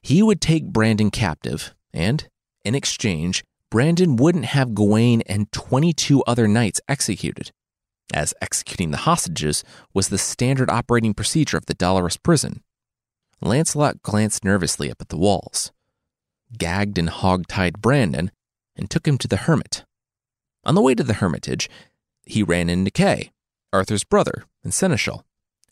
He 0.03 0.23
would 0.23 0.41
take 0.41 0.67
Brandon 0.67 1.11
captive, 1.11 1.75
and, 1.93 2.29
in 2.65 2.75
exchange, 2.75 3.45
Brandon 3.71 4.17
wouldn't 4.17 4.47
have 4.47 4.75
Gawain 4.75 5.23
and 5.23 5.51
22 5.53 6.23
other 6.25 6.49
knights 6.49 6.81
executed, 6.89 7.53
as 8.13 8.35
executing 8.41 8.91
the 8.91 8.99
hostages 8.99 9.63
was 9.93 10.09
the 10.09 10.19
standard 10.19 10.71
operating 10.71 11.15
procedure 11.15 11.57
of 11.57 11.67
the 11.67 11.75
Dolorous 11.75 12.17
prison. 12.17 12.63
Lancelot 13.41 14.03
glanced 14.03 14.45
nervously 14.45 14.91
up 14.91 15.01
at 15.01 15.11
the 15.11 15.19
walls, 15.19 15.71
gagged 16.57 16.99
and 16.99 17.11
hog-tied 17.11 17.81
Brandon, 17.81 18.31
and 18.75 18.91
took 18.91 19.07
him 19.07 19.19
to 19.19 19.29
the 19.29 19.37
hermit. 19.37 19.85
On 20.65 20.75
the 20.75 20.83
way 20.83 20.95
to 20.95 21.05
the 21.05 21.15
hermitage, 21.15 21.69
he 22.29 22.43
ran 22.43 22.69
into 22.69 22.91
Kay, 22.91 23.31
Arthur's 23.73 24.05
brother 24.05 24.45
and 24.63 24.73
seneschal, 24.73 25.25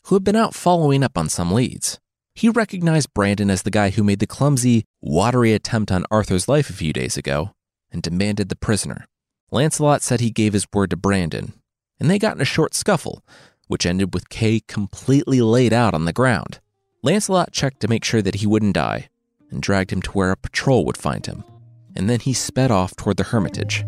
who 0.05 0.15
had 0.15 0.23
been 0.23 0.35
out 0.35 0.55
following 0.55 1.03
up 1.03 1.17
on 1.17 1.29
some 1.29 1.51
leads. 1.51 1.99
He 2.33 2.49
recognized 2.49 3.13
Brandon 3.13 3.49
as 3.49 3.63
the 3.63 3.71
guy 3.71 3.89
who 3.89 4.03
made 4.03 4.19
the 4.19 4.27
clumsy, 4.27 4.85
watery 5.01 5.53
attempt 5.53 5.91
on 5.91 6.05
Arthur's 6.11 6.47
life 6.47 6.69
a 6.69 6.73
few 6.73 6.93
days 6.93 7.17
ago 7.17 7.51
and 7.91 8.01
demanded 8.01 8.49
the 8.49 8.55
prisoner. 8.55 9.05
Lancelot 9.51 10.01
said 10.01 10.19
he 10.19 10.29
gave 10.29 10.53
his 10.53 10.67
word 10.73 10.89
to 10.89 10.97
Brandon, 10.97 11.53
and 11.99 12.09
they 12.09 12.19
got 12.19 12.35
in 12.35 12.41
a 12.41 12.45
short 12.45 12.73
scuffle, 12.73 13.23
which 13.67 13.85
ended 13.85 14.13
with 14.13 14.29
Kay 14.29 14.61
completely 14.67 15.41
laid 15.41 15.73
out 15.73 15.93
on 15.93 16.05
the 16.05 16.13
ground. 16.13 16.59
Lancelot 17.01 17.51
checked 17.51 17.79
to 17.81 17.87
make 17.87 18.03
sure 18.03 18.21
that 18.21 18.35
he 18.35 18.47
wouldn't 18.47 18.75
die 18.75 19.09
and 19.49 19.61
dragged 19.61 19.91
him 19.93 20.01
to 20.01 20.11
where 20.11 20.31
a 20.31 20.37
patrol 20.37 20.85
would 20.85 20.97
find 20.97 21.25
him, 21.25 21.43
and 21.95 22.09
then 22.09 22.19
he 22.19 22.33
sped 22.33 22.71
off 22.71 22.95
toward 22.95 23.17
the 23.17 23.23
hermitage. 23.23 23.85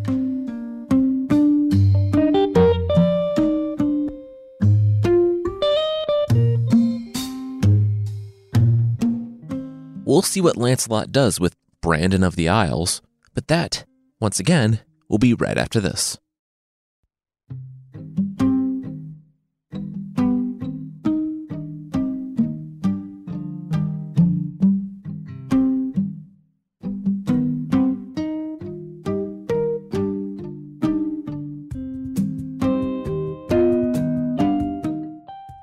We'll 10.09 10.23
see 10.23 10.41
what 10.41 10.57
Lancelot 10.57 11.11
does 11.11 11.39
with 11.39 11.55
Brandon 11.83 12.23
of 12.23 12.35
the 12.35 12.49
Isles, 12.49 12.99
but 13.35 13.47
that, 13.47 13.85
once 14.19 14.39
again, 14.39 14.79
will 15.07 15.19
be 15.19 15.35
right 15.35 15.55
after 15.55 15.79
this. 15.79 16.17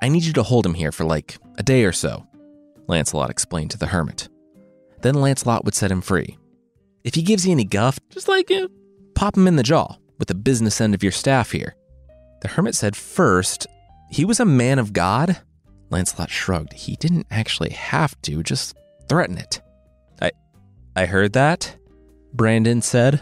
I 0.01 0.07
need 0.07 0.23
you 0.23 0.31
to 0.31 0.43
hold 0.43 0.65
him 0.65 0.75
here 0.75 0.93
for 0.93 1.03
like 1.03 1.37
a 1.57 1.63
day 1.63 1.83
or 1.83 1.91
so, 1.91 2.25
Lancelot 2.87 3.29
explained 3.29 3.71
to 3.71 3.77
the 3.77 3.87
hermit. 3.87 4.29
Then 5.01 5.15
Lancelot 5.15 5.65
would 5.65 5.75
set 5.75 5.91
him 5.91 6.01
free. 6.01 6.37
If 7.03 7.15
he 7.15 7.21
gives 7.21 7.45
you 7.45 7.51
any 7.51 7.63
guff, 7.63 7.99
just 8.09 8.27
like 8.27 8.51
uh, 8.51 8.67
pop 9.15 9.37
him 9.37 9.47
in 9.47 9.55
the 9.55 9.63
jaw 9.63 9.95
with 10.19 10.27
the 10.27 10.35
business 10.35 10.81
end 10.81 10.93
of 10.93 11.03
your 11.03 11.11
staff 11.11 11.51
here. 11.51 11.75
The 12.41 12.49
hermit 12.49 12.75
said 12.75 12.95
first, 12.95 13.67
he 14.09 14.25
was 14.25 14.39
a 14.39 14.45
man 14.45 14.79
of 14.79 14.93
God. 14.93 15.37
Lancelot 15.89 16.29
shrugged. 16.29 16.73
He 16.73 16.95
didn't 16.97 17.27
actually 17.31 17.69
have 17.71 18.19
to, 18.23 18.43
just 18.43 18.75
threaten 19.07 19.37
it. 19.37 19.61
I 20.21 20.31
I 20.95 21.05
heard 21.05 21.33
that, 21.33 21.75
Brandon 22.33 22.81
said. 22.81 23.21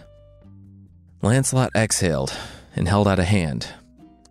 Lancelot 1.22 1.72
exhaled 1.76 2.34
and 2.76 2.88
held 2.88 3.08
out 3.08 3.20
a 3.20 3.24
hand. 3.24 3.68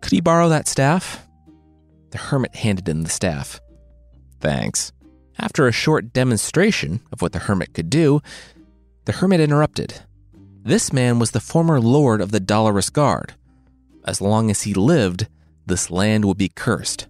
Could 0.01 0.11
he 0.11 0.21
borrow 0.21 0.49
that 0.49 0.67
staff? 0.67 1.25
The 2.11 2.17
hermit 2.17 2.55
handed 2.55 2.87
him 2.87 3.03
the 3.03 3.09
staff. 3.09 3.59
Thanks. 4.39 4.91
After 5.37 5.67
a 5.67 5.71
short 5.71 6.13
demonstration 6.13 7.01
of 7.11 7.21
what 7.21 7.33
the 7.33 7.39
hermit 7.39 7.73
could 7.73 7.89
do, 7.89 8.21
the 9.05 9.13
hermit 9.13 9.39
interrupted. 9.39 10.01
This 10.63 10.91
man 10.91 11.19
was 11.19 11.31
the 11.31 11.39
former 11.39 11.79
lord 11.79 12.21
of 12.21 12.31
the 12.31 12.39
Dolorous 12.39 12.89
Guard. 12.89 13.33
As 14.05 14.21
long 14.21 14.49
as 14.49 14.63
he 14.63 14.73
lived, 14.73 15.27
this 15.65 15.91
land 15.91 16.25
would 16.25 16.37
be 16.37 16.49
cursed. 16.49 17.07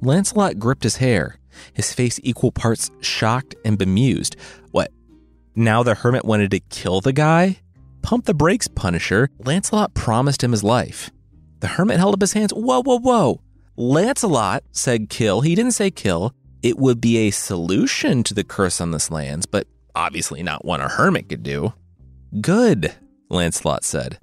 Lancelot 0.00 0.58
gripped 0.58 0.82
his 0.82 0.96
hair, 0.96 1.38
his 1.72 1.92
face 1.92 2.20
equal 2.22 2.52
parts 2.52 2.90
shocked 3.00 3.54
and 3.64 3.78
bemused. 3.78 4.36
What? 4.70 4.92
Now 5.54 5.82
the 5.82 5.94
hermit 5.94 6.24
wanted 6.24 6.50
to 6.52 6.60
kill 6.60 7.00
the 7.00 7.12
guy? 7.12 7.58
Pump 8.02 8.26
the 8.26 8.34
brakes, 8.34 8.68
Punisher. 8.68 9.30
Lancelot 9.38 9.94
promised 9.94 10.44
him 10.44 10.52
his 10.52 10.62
life. 10.62 11.10
The 11.60 11.66
hermit 11.68 11.98
held 11.98 12.14
up 12.14 12.20
his 12.20 12.34
hands. 12.34 12.52
Whoa, 12.52 12.82
whoa, 12.82 13.00
whoa. 13.00 13.40
Lancelot 13.76 14.62
said 14.70 15.08
kill. 15.08 15.40
He 15.40 15.54
didn't 15.54 15.72
say 15.72 15.90
kill. 15.90 16.32
It 16.66 16.78
would 16.78 17.00
be 17.00 17.18
a 17.18 17.30
solution 17.30 18.24
to 18.24 18.34
the 18.34 18.42
curse 18.42 18.80
on 18.80 18.90
this 18.90 19.08
lands, 19.08 19.46
but 19.46 19.68
obviously 19.94 20.42
not 20.42 20.64
one 20.64 20.80
a 20.80 20.88
hermit 20.88 21.28
could 21.28 21.44
do. 21.44 21.72
Good, 22.40 22.92
Lancelot 23.28 23.84
said, 23.84 24.18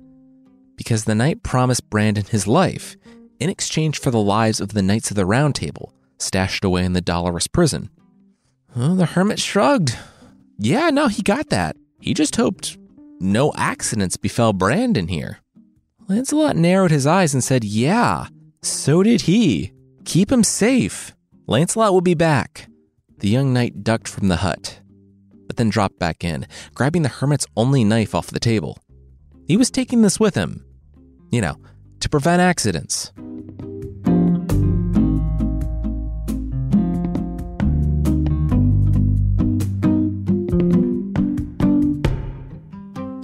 because 0.76 1.06
the 1.06 1.16
knight 1.16 1.42
promised 1.42 1.90
Brandon 1.90 2.26
his 2.26 2.46
life 2.46 2.98
in 3.40 3.50
exchange 3.50 3.98
for 3.98 4.12
the 4.12 4.20
lives 4.20 4.60
of 4.60 4.74
the 4.74 4.82
knights 4.82 5.10
of 5.10 5.16
the 5.16 5.26
Round 5.26 5.56
Table 5.56 5.94
stashed 6.20 6.66
away 6.66 6.84
in 6.84 6.92
the 6.92 7.00
Dolorous 7.00 7.48
prison. 7.48 7.90
Well, 8.76 8.96
the 8.96 9.06
hermit 9.06 9.40
shrugged. 9.40 9.98
Yeah, 10.58 10.90
no, 10.90 11.08
he 11.08 11.22
got 11.22 11.48
that. 11.48 11.78
He 12.02 12.14
just 12.14 12.36
hoped 12.36 12.78
no 13.22 13.54
accidents 13.56 14.18
befell 14.18 14.52
Brandon 14.52 15.08
here. 15.08 15.40
Lancelot 16.10 16.58
narrowed 16.58 16.92
his 16.92 17.08
eyes 17.08 17.34
and 17.34 17.42
said, 17.42 17.64
Yeah, 17.64 18.28
so 18.62 19.02
did 19.02 19.22
he. 19.22 19.72
Keep 20.04 20.30
him 20.30 20.44
safe. 20.44 21.16
Lancelot 21.46 21.92
will 21.92 22.02
be 22.02 22.14
back. 22.14 22.70
The 23.18 23.28
young 23.28 23.52
knight 23.52 23.84
ducked 23.84 24.08
from 24.08 24.30
the 24.30 24.38
hut, 24.38 24.80
but 25.46 25.58
then 25.58 25.70
dropped 25.70 26.00
back 26.00 26.24
in, 26.24 26.48
grabbing 26.74 27.02
the 27.02 27.10
hermit's 27.10 27.46
only 27.58 27.84
knife 27.84 28.16
off 28.16 28.28
the 28.28 28.40
table. 28.40 28.78
He 29.46 29.58
was 29.58 29.70
taking 29.70 30.04
this 30.04 30.22
with 30.22 30.36
him, 30.36 30.66
you 31.32 31.42
know, 31.42 31.58
to 32.00 32.08
prevent 32.08 32.42
accidents. 32.42 33.12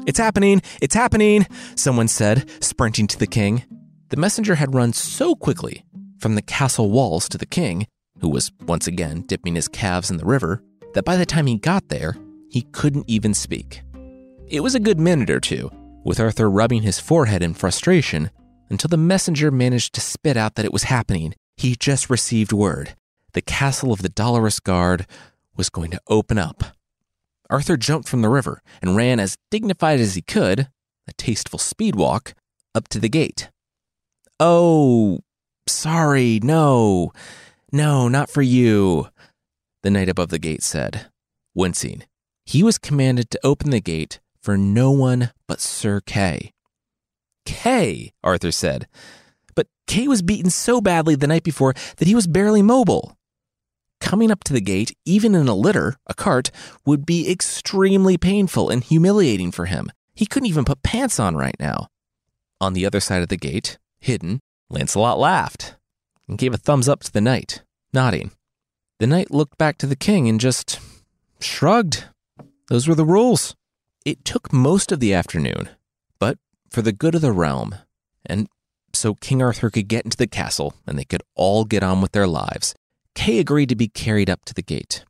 It's 0.05 0.19
happening! 0.19 0.61
It's 0.81 0.95
happening! 0.95 1.47
Someone 1.75 2.09
said, 2.09 2.49
sprinting 2.61 3.07
to 3.07 3.17
the 3.17 3.27
king. 3.27 3.63
The 4.09 4.17
messenger 4.17 4.55
had 4.55 4.75
run 4.75 4.91
so 4.91 5.35
quickly 5.35 5.85
from 6.19 6.35
the 6.35 6.41
castle 6.41 6.91
walls 6.91 7.29
to 7.29 7.37
the 7.37 7.45
king, 7.45 7.87
who 8.21 8.29
was 8.29 8.51
once 8.65 8.87
again 8.87 9.21
dipping 9.21 9.55
his 9.55 9.67
calves 9.67 10.09
in 10.11 10.17
the 10.17 10.25
river, 10.25 10.63
that 10.93 11.05
by 11.05 11.15
the 11.15 11.25
time 11.25 11.47
he 11.47 11.57
got 11.57 11.89
there, 11.89 12.15
he 12.49 12.63
couldn't 12.71 13.05
even 13.07 13.33
speak. 13.33 13.81
It 14.47 14.61
was 14.61 14.75
a 14.75 14.79
good 14.79 14.99
minute 14.99 15.29
or 15.29 15.39
two, 15.39 15.71
with 16.03 16.19
Arthur 16.19 16.49
rubbing 16.49 16.81
his 16.81 16.99
forehead 16.99 17.43
in 17.43 17.53
frustration, 17.53 18.31
until 18.69 18.87
the 18.87 18.97
messenger 18.97 19.51
managed 19.51 19.93
to 19.95 20.01
spit 20.01 20.37
out 20.37 20.55
that 20.55 20.65
it 20.65 20.73
was 20.73 20.83
happening. 20.83 21.35
He 21.57 21.75
just 21.75 22.09
received 22.09 22.51
word. 22.51 22.95
The 23.33 23.41
castle 23.41 23.91
of 23.91 24.01
the 24.01 24.09
Dolorous 24.09 24.59
Guard 24.59 25.05
was 25.55 25.69
going 25.69 25.91
to 25.91 26.01
open 26.07 26.37
up. 26.37 26.63
Arthur 27.49 27.77
jumped 27.77 28.07
from 28.07 28.21
the 28.21 28.29
river 28.29 28.61
and 28.81 28.95
ran 28.95 29.19
as 29.19 29.37
dignified 29.51 29.99
as 29.99 30.15
he 30.15 30.21
could, 30.21 30.67
a 31.07 31.13
tasteful 31.17 31.59
speed 31.59 31.95
walk, 31.95 32.33
up 32.73 32.87
to 32.89 32.99
the 32.99 33.09
gate. 33.09 33.49
Oh, 34.39 35.19
sorry, 35.67 36.39
no, 36.41 37.11
no, 37.71 38.07
not 38.07 38.29
for 38.29 38.41
you, 38.41 39.09
the 39.83 39.89
knight 39.89 40.09
above 40.09 40.29
the 40.29 40.39
gate 40.39 40.63
said, 40.63 41.07
wincing. 41.53 42.03
He 42.45 42.63
was 42.63 42.77
commanded 42.77 43.29
to 43.29 43.39
open 43.43 43.69
the 43.69 43.79
gate 43.79 44.19
for 44.41 44.57
no 44.57 44.91
one 44.91 45.31
but 45.47 45.59
Sir 45.59 46.01
Kay. 46.01 46.51
Kay, 47.45 48.13
Arthur 48.23 48.51
said. 48.51 48.87
But 49.55 49.67
Kay 49.87 50.07
was 50.07 50.21
beaten 50.21 50.49
so 50.49 50.81
badly 50.81 51.15
the 51.15 51.27
night 51.27 51.43
before 51.43 51.73
that 51.97 52.07
he 52.07 52.15
was 52.15 52.27
barely 52.27 52.61
mobile. 52.61 53.17
Coming 53.99 54.31
up 54.31 54.43
to 54.45 54.53
the 54.53 54.61
gate, 54.61 54.95
even 55.05 55.35
in 55.35 55.47
a 55.47 55.53
litter, 55.53 55.95
a 56.07 56.13
cart, 56.13 56.51
would 56.85 57.05
be 57.05 57.29
extremely 57.29 58.17
painful 58.17 58.69
and 58.69 58.83
humiliating 58.83 59.51
for 59.51 59.65
him. 59.65 59.91
He 60.15 60.25
couldn't 60.25 60.49
even 60.49 60.65
put 60.65 60.83
pants 60.83 61.19
on 61.19 61.35
right 61.35 61.55
now. 61.59 61.87
On 62.61 62.73
the 62.73 62.85
other 62.85 62.99
side 62.99 63.21
of 63.21 63.29
the 63.29 63.37
gate, 63.37 63.77
hidden, 63.99 64.39
Lancelot 64.69 65.19
laughed 65.19 65.75
and 66.29 66.37
gave 66.37 66.53
a 66.53 66.57
thumbs 66.57 66.87
up 66.87 67.01
to 67.01 67.11
the 67.11 67.19
knight, 67.19 67.63
nodding. 67.91 68.31
The 68.99 69.07
knight 69.07 69.31
looked 69.31 69.57
back 69.57 69.77
to 69.79 69.87
the 69.87 69.95
king 69.95 70.29
and 70.29 70.39
just 70.39 70.79
shrugged. 71.39 72.05
Those 72.67 72.87
were 72.87 72.95
the 72.95 73.03
rules. 73.03 73.55
It 74.05 74.23
took 74.23 74.53
most 74.53 74.91
of 74.91 74.99
the 74.99 75.13
afternoon, 75.13 75.69
but 76.19 76.37
for 76.69 76.81
the 76.81 76.91
good 76.91 77.15
of 77.15 77.21
the 77.21 77.31
realm, 77.31 77.75
and 78.25 78.47
so 78.93 79.15
King 79.15 79.41
Arthur 79.41 79.69
could 79.69 79.87
get 79.87 80.05
into 80.05 80.17
the 80.17 80.27
castle 80.27 80.73
and 80.85 80.97
they 80.97 81.03
could 81.03 81.23
all 81.35 81.65
get 81.65 81.83
on 81.83 82.01
with 82.01 82.11
their 82.11 82.27
lives, 82.27 82.75
Kay 83.15 83.39
agreed 83.39 83.69
to 83.69 83.75
be 83.75 83.87
carried 83.87 84.29
up 84.29 84.45
to 84.45 84.53
the 84.53 84.61
gate. 84.61 85.03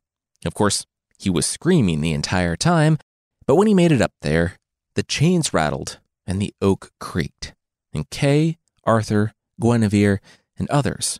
Of 0.46 0.54
course, 0.54 0.86
he 1.18 1.30
was 1.30 1.46
screaming 1.46 2.02
the 2.02 2.14
entire 2.14 2.56
time, 2.56 2.98
but 3.46 3.56
when 3.56 3.68
he 3.68 3.74
made 3.74 3.92
it 3.92 4.02
up 4.02 4.14
there, 4.22 4.56
the 4.96 5.04
chains 5.04 5.54
rattled 5.54 6.00
and 6.26 6.42
the 6.42 6.54
oak 6.62 6.92
creaked, 7.00 7.54
and 7.94 8.10
Kay, 8.10 8.58
Arthur, 8.86 9.34
Guinevere, 9.60 10.22
and 10.60 10.70
others 10.70 11.20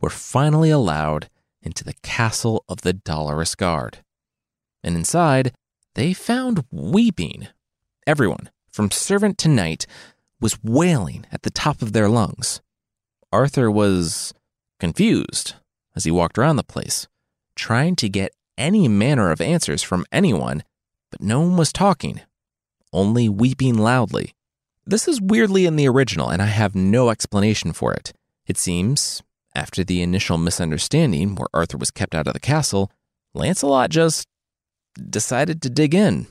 were 0.00 0.10
finally 0.10 0.70
allowed 0.70 1.28
into 1.62 1.84
the 1.84 1.94
castle 2.02 2.64
of 2.68 2.80
the 2.80 2.92
Dolorous 2.92 3.54
Guard. 3.54 3.98
And 4.82 4.96
inside, 4.96 5.52
they 5.94 6.12
found 6.12 6.64
weeping. 6.70 7.48
Everyone, 8.06 8.50
from 8.70 8.90
servant 8.90 9.38
to 9.38 9.48
knight, 9.48 9.86
was 10.40 10.62
wailing 10.62 11.26
at 11.32 11.42
the 11.42 11.50
top 11.50 11.82
of 11.82 11.92
their 11.92 12.08
lungs. 12.08 12.60
Arthur 13.32 13.70
was 13.70 14.32
confused 14.80 15.54
as 15.94 16.04
he 16.04 16.10
walked 16.10 16.38
around 16.38 16.56
the 16.56 16.62
place, 16.62 17.08
trying 17.56 17.96
to 17.96 18.08
get 18.08 18.32
any 18.56 18.88
manner 18.88 19.30
of 19.30 19.40
answers 19.40 19.82
from 19.82 20.06
anyone, 20.12 20.62
but 21.10 21.20
no 21.20 21.40
one 21.40 21.56
was 21.56 21.72
talking, 21.72 22.20
only 22.92 23.28
weeping 23.28 23.76
loudly. 23.76 24.34
This 24.86 25.06
is 25.06 25.20
weirdly 25.20 25.66
in 25.66 25.76
the 25.76 25.88
original, 25.88 26.30
and 26.30 26.40
I 26.40 26.46
have 26.46 26.74
no 26.74 27.10
explanation 27.10 27.72
for 27.72 27.92
it. 27.92 28.12
It 28.48 28.56
seems, 28.56 29.22
after 29.54 29.84
the 29.84 30.00
initial 30.00 30.38
misunderstanding 30.38 31.34
where 31.34 31.48
Arthur 31.52 31.76
was 31.76 31.90
kept 31.90 32.14
out 32.14 32.26
of 32.26 32.32
the 32.32 32.40
castle, 32.40 32.90
Lancelot 33.34 33.90
just 33.90 34.26
decided 35.10 35.60
to 35.62 35.70
dig 35.70 35.94
in. 35.94 36.26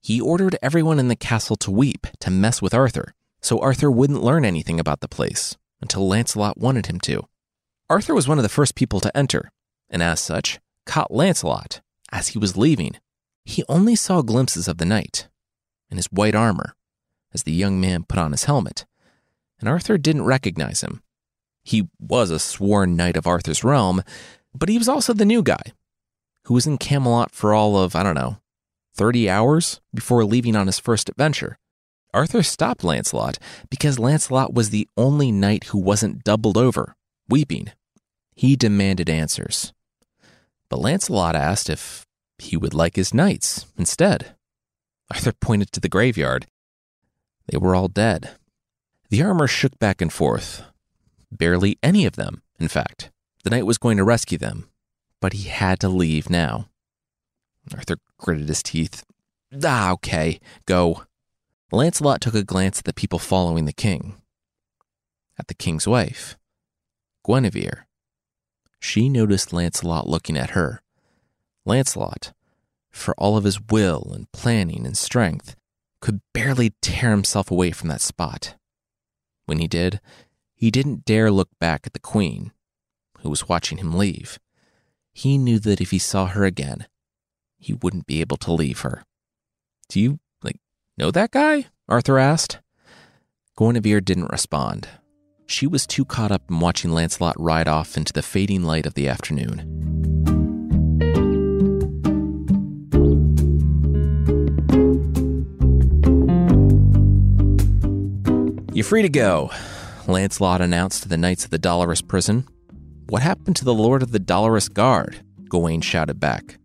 He 0.00 0.20
ordered 0.20 0.56
everyone 0.62 1.00
in 1.00 1.08
the 1.08 1.16
castle 1.16 1.56
to 1.56 1.72
weep, 1.72 2.06
to 2.20 2.30
mess 2.30 2.62
with 2.62 2.72
Arthur, 2.72 3.12
so 3.40 3.58
Arthur 3.58 3.90
wouldn't 3.90 4.22
learn 4.22 4.44
anything 4.44 4.78
about 4.78 5.00
the 5.00 5.08
place 5.08 5.56
until 5.80 6.06
Lancelot 6.06 6.58
wanted 6.58 6.86
him 6.86 7.00
to. 7.00 7.24
Arthur 7.90 8.14
was 8.14 8.28
one 8.28 8.38
of 8.38 8.44
the 8.44 8.48
first 8.48 8.76
people 8.76 9.00
to 9.00 9.16
enter, 9.16 9.50
and 9.90 10.00
as 10.00 10.20
such, 10.20 10.60
caught 10.86 11.10
Lancelot 11.12 11.80
as 12.12 12.28
he 12.28 12.38
was 12.38 12.56
leaving. 12.56 12.96
He 13.44 13.64
only 13.68 13.96
saw 13.96 14.22
glimpses 14.22 14.68
of 14.68 14.78
the 14.78 14.84
knight 14.84 15.26
in 15.90 15.96
his 15.96 16.06
white 16.06 16.36
armor 16.36 16.74
as 17.34 17.42
the 17.42 17.52
young 17.52 17.80
man 17.80 18.04
put 18.04 18.18
on 18.18 18.30
his 18.30 18.44
helmet, 18.44 18.86
and 19.58 19.68
Arthur 19.68 19.98
didn't 19.98 20.24
recognize 20.24 20.82
him. 20.82 21.02
He 21.68 21.86
was 22.00 22.30
a 22.30 22.38
sworn 22.38 22.96
knight 22.96 23.14
of 23.18 23.26
Arthur's 23.26 23.62
realm, 23.62 24.02
but 24.54 24.70
he 24.70 24.78
was 24.78 24.88
also 24.88 25.12
the 25.12 25.26
new 25.26 25.42
guy 25.42 25.60
who 26.44 26.54
was 26.54 26.66
in 26.66 26.78
Camelot 26.78 27.34
for 27.34 27.52
all 27.52 27.76
of, 27.76 27.94
I 27.94 28.02
don't 28.02 28.14
know, 28.14 28.38
30 28.94 29.28
hours 29.28 29.82
before 29.92 30.24
leaving 30.24 30.56
on 30.56 30.66
his 30.66 30.78
first 30.78 31.10
adventure. 31.10 31.58
Arthur 32.14 32.42
stopped 32.42 32.84
Lancelot 32.84 33.38
because 33.68 33.98
Lancelot 33.98 34.54
was 34.54 34.70
the 34.70 34.88
only 34.96 35.30
knight 35.30 35.64
who 35.64 35.78
wasn't 35.78 36.24
doubled 36.24 36.56
over, 36.56 36.96
weeping. 37.28 37.70
He 38.34 38.56
demanded 38.56 39.10
answers. 39.10 39.74
But 40.70 40.80
Lancelot 40.80 41.36
asked 41.36 41.68
if 41.68 42.06
he 42.38 42.56
would 42.56 42.72
like 42.72 42.96
his 42.96 43.12
knights 43.12 43.66
instead. 43.76 44.34
Arthur 45.10 45.32
pointed 45.32 45.70
to 45.72 45.80
the 45.80 45.90
graveyard. 45.90 46.46
They 47.46 47.58
were 47.58 47.74
all 47.74 47.88
dead. 47.88 48.30
The 49.10 49.22
armor 49.22 49.46
shook 49.46 49.78
back 49.78 50.00
and 50.00 50.10
forth. 50.10 50.62
Barely 51.30 51.78
any 51.82 52.06
of 52.06 52.16
them, 52.16 52.42
in 52.58 52.68
fact. 52.68 53.10
The 53.44 53.50
knight 53.50 53.66
was 53.66 53.78
going 53.78 53.96
to 53.98 54.04
rescue 54.04 54.38
them, 54.38 54.68
but 55.20 55.32
he 55.32 55.48
had 55.48 55.80
to 55.80 55.88
leave 55.88 56.30
now. 56.30 56.68
Arthur 57.74 57.98
gritted 58.18 58.48
his 58.48 58.62
teeth. 58.62 59.04
Ah, 59.64 59.92
okay, 59.92 60.40
go. 60.66 61.04
Lancelot 61.70 62.20
took 62.20 62.34
a 62.34 62.42
glance 62.42 62.78
at 62.78 62.84
the 62.84 62.94
people 62.94 63.18
following 63.18 63.66
the 63.66 63.72
king, 63.72 64.14
at 65.38 65.48
the 65.48 65.54
king's 65.54 65.86
wife, 65.86 66.36
Guinevere, 67.26 67.86
she 68.80 69.08
noticed 69.08 69.52
Lancelot 69.52 70.08
looking 70.08 70.36
at 70.36 70.50
her. 70.50 70.82
Lancelot, 71.64 72.32
for 72.90 73.14
all 73.14 73.36
of 73.36 73.44
his 73.44 73.60
will 73.60 74.10
and 74.14 74.30
planning 74.32 74.86
and 74.86 74.96
strength, 74.96 75.54
could 76.00 76.20
barely 76.32 76.74
tear 76.80 77.10
himself 77.10 77.50
away 77.50 77.70
from 77.70 77.88
that 77.88 78.00
spot. 78.00 78.54
When 79.46 79.58
he 79.58 79.68
did, 79.68 80.00
he 80.58 80.72
didn't 80.72 81.04
dare 81.04 81.30
look 81.30 81.50
back 81.60 81.86
at 81.86 81.92
the 81.92 82.00
queen, 82.00 82.50
who 83.20 83.30
was 83.30 83.48
watching 83.48 83.78
him 83.78 83.96
leave. 83.96 84.40
He 85.12 85.38
knew 85.38 85.60
that 85.60 85.80
if 85.80 85.92
he 85.92 86.00
saw 86.00 86.26
her 86.26 86.44
again, 86.44 86.88
he 87.58 87.72
wouldn't 87.74 88.08
be 88.08 88.20
able 88.20 88.36
to 88.38 88.52
leave 88.52 88.80
her. 88.80 89.04
Do 89.88 90.00
you, 90.00 90.18
like, 90.42 90.56
know 90.96 91.12
that 91.12 91.30
guy? 91.30 91.66
Arthur 91.88 92.18
asked. 92.18 92.58
Guinevere 93.56 94.00
didn't 94.00 94.32
respond. 94.32 94.88
She 95.46 95.68
was 95.68 95.86
too 95.86 96.04
caught 96.04 96.32
up 96.32 96.42
in 96.50 96.58
watching 96.58 96.90
Lancelot 96.90 97.36
ride 97.38 97.68
off 97.68 97.96
into 97.96 98.12
the 98.12 98.20
fading 98.20 98.64
light 98.64 98.84
of 98.84 98.94
the 98.94 99.08
afternoon. 99.08 99.62
You're 108.74 108.84
free 108.84 109.02
to 109.02 109.08
go, 109.08 109.52
Lancelot 110.08 110.62
announced 110.62 111.02
to 111.02 111.08
the 111.08 111.18
knights 111.18 111.44
of 111.44 111.50
the 111.50 111.58
Dolorous 111.58 112.00
prison. 112.00 112.48
What 113.10 113.20
happened 113.20 113.56
to 113.56 113.64
the 113.64 113.74
Lord 113.74 114.02
of 114.02 114.10
the 114.10 114.18
Dolorous 114.18 114.70
Guard? 114.70 115.18
Gawain 115.50 115.82
shouted 115.82 116.18
back, 116.18 116.58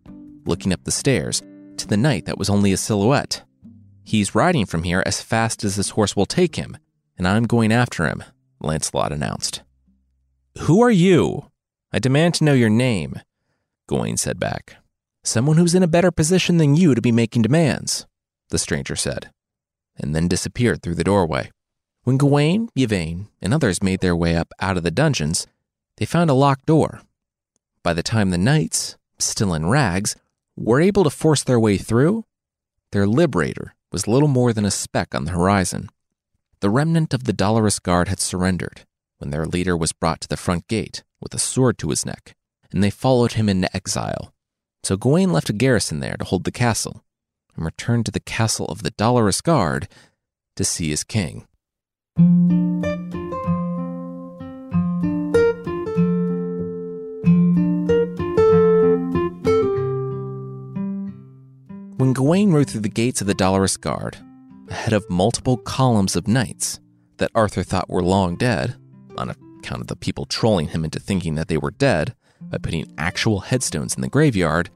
looking 0.46 0.72
up 0.72 0.84
the 0.84 0.90
stairs 0.90 1.42
to 1.76 1.86
the 1.86 1.98
knight 1.98 2.24
that 2.24 2.38
was 2.38 2.48
only 2.48 2.72
a 2.72 2.78
silhouette. 2.78 3.42
He's 4.02 4.34
riding 4.34 4.64
from 4.64 4.84
here 4.84 5.02
as 5.04 5.20
fast 5.20 5.62
as 5.62 5.76
his 5.76 5.90
horse 5.90 6.16
will 6.16 6.24
take 6.24 6.56
him, 6.56 6.78
and 7.18 7.28
I'm 7.28 7.44
going 7.44 7.70
after 7.70 8.06
him, 8.06 8.24
Lancelot 8.60 9.12
announced. 9.12 9.62
Who 10.60 10.82
are 10.82 10.90
you? 10.90 11.50
I 11.92 11.98
demand 11.98 12.34
to 12.36 12.44
know 12.44 12.54
your 12.54 12.70
name, 12.70 13.20
Gawain 13.88 14.16
said 14.16 14.40
back. 14.40 14.76
Someone 15.22 15.58
who's 15.58 15.74
in 15.74 15.82
a 15.82 15.88
better 15.88 16.10
position 16.10 16.56
than 16.56 16.76
you 16.76 16.94
to 16.94 17.02
be 17.02 17.12
making 17.12 17.42
demands, 17.42 18.06
the 18.48 18.58
stranger 18.58 18.96
said, 18.96 19.30
and 19.98 20.14
then 20.14 20.28
disappeared 20.28 20.82
through 20.82 20.94
the 20.94 21.04
doorway. 21.04 21.50
When 22.04 22.18
Gawain, 22.18 22.68
Yvain, 22.76 23.28
and 23.40 23.54
others 23.54 23.82
made 23.82 24.00
their 24.00 24.14
way 24.14 24.36
up 24.36 24.52
out 24.60 24.76
of 24.76 24.82
the 24.82 24.90
dungeons, 24.90 25.46
they 25.96 26.04
found 26.04 26.28
a 26.28 26.34
locked 26.34 26.66
door. 26.66 27.00
By 27.82 27.94
the 27.94 28.02
time 28.02 28.28
the 28.28 28.36
knights, 28.36 28.98
still 29.18 29.54
in 29.54 29.70
rags, 29.70 30.14
were 30.54 30.82
able 30.82 31.04
to 31.04 31.10
force 31.10 31.42
their 31.42 31.58
way 31.58 31.78
through, 31.78 32.26
their 32.92 33.06
liberator 33.06 33.74
was 33.90 34.06
little 34.06 34.28
more 34.28 34.52
than 34.52 34.66
a 34.66 34.70
speck 34.70 35.14
on 35.14 35.24
the 35.24 35.30
horizon. 35.30 35.88
The 36.60 36.68
remnant 36.68 37.14
of 37.14 37.24
the 37.24 37.32
Dolorous 37.32 37.78
Guard 37.78 38.08
had 38.08 38.20
surrendered 38.20 38.82
when 39.16 39.30
their 39.30 39.46
leader 39.46 39.74
was 39.74 39.92
brought 39.92 40.20
to 40.20 40.28
the 40.28 40.36
front 40.36 40.68
gate 40.68 41.02
with 41.20 41.32
a 41.32 41.38
sword 41.38 41.78
to 41.78 41.88
his 41.88 42.04
neck, 42.04 42.36
and 42.70 42.84
they 42.84 42.90
followed 42.90 43.32
him 43.32 43.48
into 43.48 43.74
exile. 43.74 44.34
So 44.82 44.98
Gawain 44.98 45.32
left 45.32 45.48
a 45.48 45.54
garrison 45.54 46.00
there 46.00 46.16
to 46.18 46.24
hold 46.24 46.44
the 46.44 46.52
castle 46.52 47.02
and 47.56 47.64
returned 47.64 48.04
to 48.06 48.12
the 48.12 48.20
castle 48.20 48.66
of 48.66 48.82
the 48.82 48.90
Dolorous 48.90 49.40
Guard 49.40 49.88
to 50.56 50.64
see 50.64 50.90
his 50.90 51.02
king. 51.02 51.46
When 52.16 52.92
Gawain 62.12 62.52
rode 62.52 62.70
through 62.70 62.82
the 62.82 62.88
gates 62.88 63.20
of 63.20 63.26
the 63.26 63.34
Dolorous 63.34 63.76
Guard, 63.76 64.18
ahead 64.68 64.92
of 64.92 65.10
multiple 65.10 65.56
columns 65.56 66.14
of 66.14 66.28
knights 66.28 66.78
that 67.16 67.32
Arthur 67.34 67.64
thought 67.64 67.90
were 67.90 68.02
long 68.02 68.36
dead, 68.36 68.76
on 69.18 69.30
account 69.30 69.80
of 69.80 69.88
the 69.88 69.96
people 69.96 70.24
trolling 70.24 70.68
him 70.68 70.84
into 70.84 71.00
thinking 71.00 71.34
that 71.34 71.48
they 71.48 71.56
were 71.56 71.72
dead 71.72 72.14
by 72.42 72.58
putting 72.58 72.94
actual 72.96 73.40
headstones 73.40 73.96
in 73.96 74.02
the 74.02 74.08
graveyard, 74.08 74.70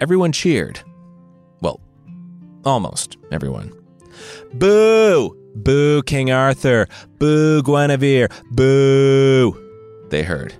everyone 0.00 0.32
cheered. 0.32 0.80
Well, 1.60 1.78
almost 2.64 3.18
everyone. 3.30 3.70
Boo! 4.54 5.36
Boo, 5.54 6.02
King 6.02 6.30
Arthur! 6.30 6.86
Boo, 7.18 7.62
Guinevere! 7.62 8.28
Boo! 8.52 9.56
They 10.10 10.22
heard. 10.22 10.54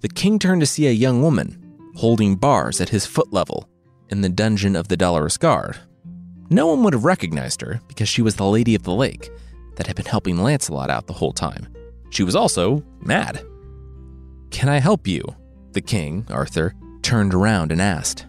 The 0.00 0.08
king 0.08 0.38
turned 0.38 0.60
to 0.60 0.66
see 0.66 0.86
a 0.86 0.92
young 0.92 1.22
woman 1.22 1.92
holding 1.96 2.36
bars 2.36 2.80
at 2.80 2.90
his 2.90 3.06
foot 3.06 3.32
level 3.32 3.68
in 4.10 4.20
the 4.20 4.28
dungeon 4.28 4.76
of 4.76 4.88
the 4.88 4.96
Dolorous 4.96 5.36
Guard. 5.36 5.76
No 6.50 6.66
one 6.68 6.82
would 6.82 6.92
have 6.92 7.04
recognized 7.04 7.60
her 7.60 7.80
because 7.88 8.08
she 8.08 8.22
was 8.22 8.36
the 8.36 8.46
Lady 8.46 8.74
of 8.74 8.84
the 8.84 8.94
Lake 8.94 9.30
that 9.76 9.86
had 9.86 9.96
been 9.96 10.06
helping 10.06 10.38
Lancelot 10.38 10.90
out 10.90 11.06
the 11.06 11.12
whole 11.12 11.32
time. 11.32 11.68
She 12.10 12.22
was 12.22 12.36
also 12.36 12.82
mad. 13.00 13.44
Can 14.50 14.68
I 14.68 14.78
help 14.78 15.06
you? 15.06 15.22
The 15.72 15.80
king, 15.80 16.26
Arthur, 16.30 16.74
turned 17.02 17.34
around 17.34 17.70
and 17.72 17.82
asked. 17.82 18.26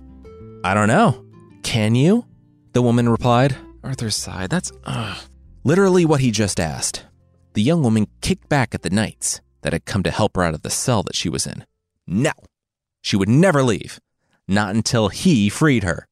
I 0.63 0.73
don't 0.73 0.89
know. 0.89 1.25
Can 1.63 1.95
you? 1.95 2.25
The 2.73 2.81
woman 2.81 3.07
replied, 3.07 3.55
Arthur 3.83 4.09
sighed. 4.09 4.49
That's 4.49 4.71
uh, 4.83 5.17
literally 5.63 6.05
what 6.05 6.21
he 6.21 6.31
just 6.31 6.59
asked. 6.59 7.05
The 7.53 7.61
young 7.61 7.83
woman 7.83 8.07
kicked 8.21 8.49
back 8.49 8.73
at 8.73 8.81
the 8.81 8.89
knights 8.89 9.41
that 9.61 9.73
had 9.73 9.85
come 9.85 10.03
to 10.03 10.11
help 10.11 10.35
her 10.35 10.43
out 10.43 10.53
of 10.53 10.61
the 10.61 10.69
cell 10.69 11.03
that 11.03 11.15
she 11.15 11.29
was 11.29 11.45
in. 11.45 11.65
No, 12.07 12.31
she 13.01 13.15
would 13.15 13.29
never 13.29 13.63
leave. 13.63 13.99
Not 14.47 14.73
until 14.73 15.09
he 15.09 15.49
freed 15.49 15.83
her. 15.83 16.07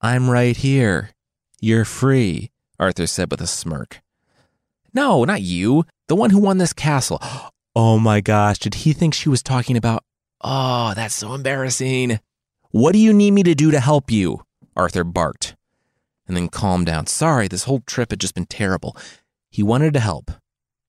I'm 0.00 0.30
right 0.30 0.56
here. 0.56 1.10
You're 1.60 1.84
free, 1.84 2.50
Arthur 2.78 3.06
said 3.06 3.30
with 3.30 3.40
a 3.40 3.46
smirk. 3.46 4.00
No, 4.94 5.24
not 5.24 5.42
you. 5.42 5.84
The 6.08 6.16
one 6.16 6.30
who 6.30 6.38
won 6.38 6.58
this 6.58 6.72
castle. 6.72 7.20
Oh 7.74 7.98
my 7.98 8.20
gosh, 8.20 8.58
did 8.58 8.74
he 8.74 8.92
think 8.92 9.14
she 9.14 9.30
was 9.30 9.42
talking 9.42 9.78
about? 9.78 10.04
Oh, 10.42 10.92
that's 10.94 11.14
so 11.14 11.32
embarrassing. 11.32 12.20
What 12.70 12.92
do 12.92 12.98
you 12.98 13.14
need 13.14 13.30
me 13.30 13.42
to 13.44 13.54
do 13.54 13.70
to 13.70 13.80
help 13.80 14.10
you? 14.10 14.42
Arthur 14.76 15.04
barked, 15.04 15.56
and 16.26 16.36
then 16.36 16.48
calmed 16.48 16.86
down. 16.86 17.06
Sorry, 17.06 17.48
this 17.48 17.64
whole 17.64 17.80
trip 17.86 18.10
had 18.10 18.20
just 18.20 18.34
been 18.34 18.46
terrible. 18.46 18.96
He 19.50 19.62
wanted 19.62 19.94
to 19.94 20.00
help. 20.00 20.30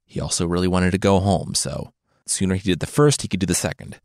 He 0.06 0.20
also 0.20 0.46
really 0.46 0.68
wanted 0.68 0.92
to 0.92 0.98
go 0.98 1.20
home, 1.20 1.56
so 1.56 1.92
sooner 2.26 2.56
he 2.56 2.70
did 2.70 2.80
the 2.80 2.86
first, 2.86 3.22
he 3.22 3.28
could 3.28 3.40
do 3.40 3.46
the 3.46 3.56
second. 3.56 4.00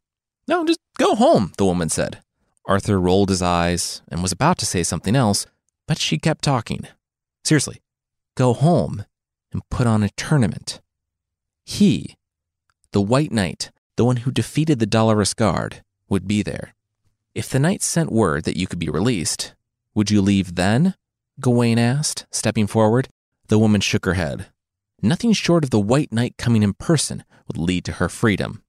No, 0.46 0.64
just 0.64 0.80
go 0.98 1.14
home, 1.14 1.52
the 1.58 1.64
woman 1.64 1.88
said. 1.88 2.22
Arthur 2.64 3.00
rolled 3.00 3.28
his 3.28 3.42
eyes 3.42 4.02
and 4.08 4.22
was 4.22 4.32
about 4.32 4.58
to 4.58 4.66
say 4.66 4.82
something 4.82 5.14
else, 5.14 5.46
but 5.86 5.98
she 5.98 6.18
kept 6.18 6.44
talking. 6.44 6.86
Seriously, 7.44 7.80
go 8.34 8.52
home 8.52 9.04
and 9.52 9.68
put 9.70 9.86
on 9.86 10.02
a 10.02 10.10
tournament. 10.10 10.80
He, 11.64 12.16
the 12.92 13.00
White 13.00 13.32
Knight, 13.32 13.70
the 13.96 14.04
one 14.04 14.18
who 14.18 14.30
defeated 14.30 14.78
the 14.78 14.86
Dolorous 14.86 15.34
Guard, 15.34 15.82
would 16.08 16.26
be 16.26 16.42
there. 16.42 16.74
If 17.34 17.48
the 17.48 17.58
knight 17.58 17.82
sent 17.82 18.10
word 18.10 18.44
that 18.44 18.56
you 18.56 18.66
could 18.66 18.78
be 18.78 18.88
released, 18.88 19.54
would 19.94 20.10
you 20.10 20.22
leave 20.22 20.54
then? 20.54 20.94
Gawain 21.40 21.78
asked, 21.78 22.26
stepping 22.32 22.66
forward. 22.66 23.08
The 23.46 23.58
woman 23.58 23.80
shook 23.80 24.04
her 24.04 24.14
head. 24.14 24.46
Nothing 25.00 25.32
short 25.32 25.62
of 25.62 25.70
the 25.70 25.78
White 25.78 26.12
Knight 26.12 26.36
coming 26.36 26.62
in 26.64 26.74
person 26.74 27.22
would 27.46 27.56
lead 27.56 27.84
to 27.84 27.92
her 27.92 28.08
freedom. 28.08 28.62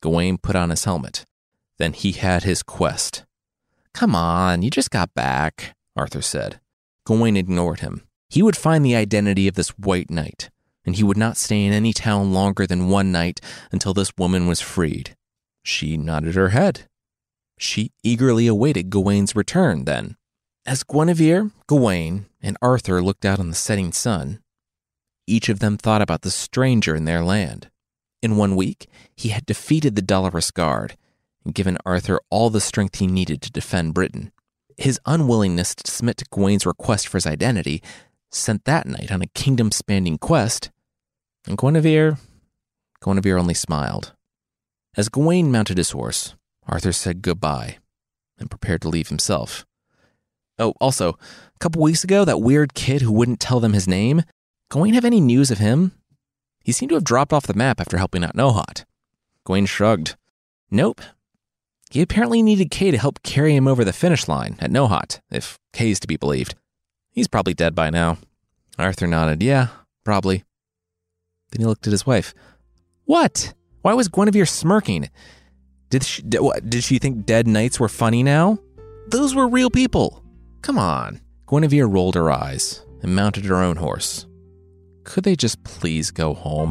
Gawain 0.00 0.38
put 0.38 0.54
on 0.54 0.70
his 0.70 0.84
helmet. 0.84 1.24
Then 1.78 1.92
he 1.92 2.12
had 2.12 2.44
his 2.44 2.62
quest. 2.62 3.24
Come 3.92 4.14
on, 4.14 4.62
you 4.62 4.70
just 4.70 4.90
got 4.90 5.14
back, 5.14 5.74
Arthur 5.96 6.22
said. 6.22 6.60
Gawain 7.04 7.36
ignored 7.36 7.80
him. 7.80 8.02
He 8.28 8.42
would 8.42 8.56
find 8.56 8.84
the 8.84 8.96
identity 8.96 9.48
of 9.48 9.54
this 9.54 9.70
White 9.70 10.10
Knight, 10.10 10.50
and 10.84 10.94
he 10.94 11.02
would 11.02 11.16
not 11.16 11.36
stay 11.36 11.64
in 11.64 11.72
any 11.72 11.92
town 11.92 12.32
longer 12.32 12.66
than 12.66 12.88
one 12.88 13.10
night 13.10 13.40
until 13.72 13.92
this 13.92 14.12
woman 14.16 14.46
was 14.46 14.60
freed. 14.60 15.16
She 15.64 15.96
nodded 15.96 16.34
her 16.34 16.50
head. 16.50 16.88
She 17.58 17.92
eagerly 18.02 18.46
awaited 18.46 18.90
Gawain's 18.90 19.34
return 19.34 19.84
then. 19.84 20.16
As 20.66 20.82
Guinevere, 20.82 21.50
Gawain, 21.66 22.24
and 22.40 22.56
Arthur 22.62 23.02
looked 23.02 23.26
out 23.26 23.38
on 23.38 23.50
the 23.50 23.54
setting 23.54 23.92
sun, 23.92 24.40
each 25.26 25.50
of 25.50 25.58
them 25.58 25.76
thought 25.76 26.00
about 26.00 26.22
the 26.22 26.30
stranger 26.30 26.94
in 26.94 27.04
their 27.04 27.22
land. 27.22 27.70
In 28.22 28.38
one 28.38 28.56
week, 28.56 28.88
he 29.14 29.28
had 29.28 29.44
defeated 29.44 29.94
the 29.94 30.02
Dolorous 30.02 30.50
Guard 30.50 30.96
and 31.44 31.54
given 31.54 31.76
Arthur 31.84 32.18
all 32.30 32.48
the 32.48 32.62
strength 32.62 32.98
he 32.98 33.06
needed 33.06 33.42
to 33.42 33.52
defend 33.52 33.92
Britain. 33.92 34.32
His 34.78 34.98
unwillingness 35.04 35.74
to 35.74 35.90
submit 35.90 36.16
to 36.18 36.24
Gawain's 36.30 36.64
request 36.64 37.08
for 37.08 37.18
his 37.18 37.26
identity 37.26 37.82
sent 38.30 38.64
that 38.64 38.86
knight 38.86 39.12
on 39.12 39.20
a 39.20 39.26
kingdom 39.26 39.70
spanning 39.70 40.16
quest, 40.16 40.70
and 41.46 41.58
Guinevere, 41.58 42.16
Guinevere 43.02 43.36
only 43.36 43.54
smiled. 43.54 44.14
As 44.96 45.10
Gawain 45.10 45.52
mounted 45.52 45.76
his 45.76 45.90
horse, 45.90 46.34
Arthur 46.66 46.92
said 46.92 47.20
goodbye 47.20 47.76
and 48.38 48.50
prepared 48.50 48.80
to 48.82 48.88
leave 48.88 49.08
himself. 49.08 49.66
Oh, 50.58 50.74
also, 50.80 51.10
a 51.10 51.58
couple 51.58 51.82
weeks 51.82 52.04
ago, 52.04 52.24
that 52.24 52.40
weird 52.40 52.74
kid 52.74 53.02
who 53.02 53.12
wouldn't 53.12 53.40
tell 53.40 53.60
them 53.60 53.72
his 53.72 53.88
name, 53.88 54.22
Gawain 54.70 54.94
have 54.94 55.04
any 55.04 55.20
news 55.20 55.50
of 55.50 55.58
him? 55.58 55.92
He 56.62 56.72
seemed 56.72 56.90
to 56.90 56.94
have 56.94 57.04
dropped 57.04 57.32
off 57.32 57.46
the 57.46 57.54
map 57.54 57.80
after 57.80 57.98
helping 57.98 58.24
out 58.24 58.36
Nohat. 58.36 58.84
Gawain 59.44 59.66
shrugged. 59.66 60.16
Nope. 60.70 61.00
He 61.90 62.00
apparently 62.00 62.42
needed 62.42 62.70
Kay 62.70 62.90
to 62.90 62.98
help 62.98 63.22
carry 63.22 63.54
him 63.54 63.68
over 63.68 63.84
the 63.84 63.92
finish 63.92 64.26
line 64.26 64.56
at 64.60 64.70
Nohat, 64.70 65.20
if 65.30 65.58
Kay's 65.72 66.00
to 66.00 66.08
be 66.08 66.16
believed. 66.16 66.54
He's 67.10 67.28
probably 67.28 67.54
dead 67.54 67.74
by 67.74 67.90
now. 67.90 68.18
Arthur 68.78 69.06
nodded. 69.06 69.42
Yeah, 69.42 69.68
probably. 70.04 70.44
Then 71.50 71.60
he 71.60 71.66
looked 71.66 71.86
at 71.86 71.92
his 71.92 72.06
wife. 72.06 72.34
What? 73.04 73.54
Why 73.82 73.92
was 73.94 74.08
Guinevere 74.08 74.46
smirking? 74.46 75.10
Did 75.90 76.02
she, 76.02 76.22
did 76.22 76.82
she 76.82 76.98
think 76.98 77.26
dead 77.26 77.46
knights 77.46 77.78
were 77.78 77.88
funny 77.88 78.22
now? 78.22 78.58
Those 79.06 79.34
were 79.34 79.46
real 79.46 79.70
people. 79.70 80.23
Come 80.64 80.78
on. 80.78 81.20
Guinevere 81.46 81.86
rolled 81.86 82.14
her 82.14 82.30
eyes 82.30 82.86
and 83.02 83.14
mounted 83.14 83.44
her 83.44 83.56
own 83.56 83.76
horse. 83.76 84.24
Could 85.04 85.24
they 85.24 85.36
just 85.36 85.62
please 85.62 86.10
go 86.10 86.32
home? 86.32 86.70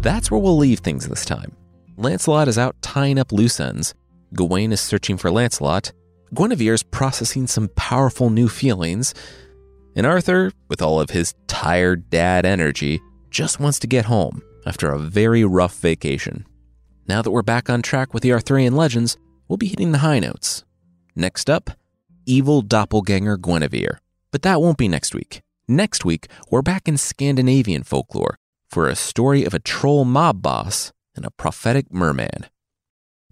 That's 0.00 0.30
where 0.30 0.38
we'll 0.38 0.56
leave 0.56 0.78
things 0.78 1.08
this 1.08 1.24
time. 1.24 1.56
Lancelot 1.96 2.46
is 2.46 2.56
out 2.56 2.80
tying 2.82 3.18
up 3.18 3.32
loose 3.32 3.58
ends. 3.58 3.94
Gawain 4.34 4.72
is 4.72 4.80
searching 4.80 5.16
for 5.16 5.30
Lancelot. 5.30 5.92
Guinevere's 6.34 6.82
processing 6.82 7.46
some 7.46 7.68
powerful 7.76 8.30
new 8.30 8.48
feelings. 8.48 9.14
And 9.94 10.06
Arthur, 10.06 10.52
with 10.68 10.82
all 10.82 11.00
of 11.00 11.10
his 11.10 11.34
tired 11.46 12.10
dad 12.10 12.44
energy, 12.44 13.00
just 13.30 13.60
wants 13.60 13.78
to 13.80 13.86
get 13.86 14.06
home 14.06 14.42
after 14.66 14.90
a 14.90 14.98
very 14.98 15.44
rough 15.44 15.76
vacation. 15.78 16.44
Now 17.08 17.22
that 17.22 17.30
we're 17.30 17.42
back 17.42 17.70
on 17.70 17.82
track 17.82 18.12
with 18.12 18.22
the 18.22 18.32
Arthurian 18.32 18.74
legends, 18.74 19.16
we'll 19.46 19.56
be 19.56 19.68
hitting 19.68 19.92
the 19.92 19.98
high 19.98 20.18
notes. 20.18 20.64
Next 21.14 21.48
up, 21.48 21.70
evil 22.26 22.62
doppelganger 22.62 23.36
Guinevere. 23.38 24.00
But 24.32 24.42
that 24.42 24.60
won't 24.60 24.76
be 24.76 24.88
next 24.88 25.14
week. 25.14 25.40
Next 25.68 26.04
week, 26.04 26.26
we're 26.50 26.62
back 26.62 26.88
in 26.88 26.96
Scandinavian 26.96 27.84
folklore 27.84 28.36
for 28.68 28.88
a 28.88 28.96
story 28.96 29.44
of 29.44 29.54
a 29.54 29.58
troll 29.60 30.04
mob 30.04 30.42
boss 30.42 30.92
and 31.14 31.24
a 31.24 31.30
prophetic 31.30 31.92
merman. 31.92 32.46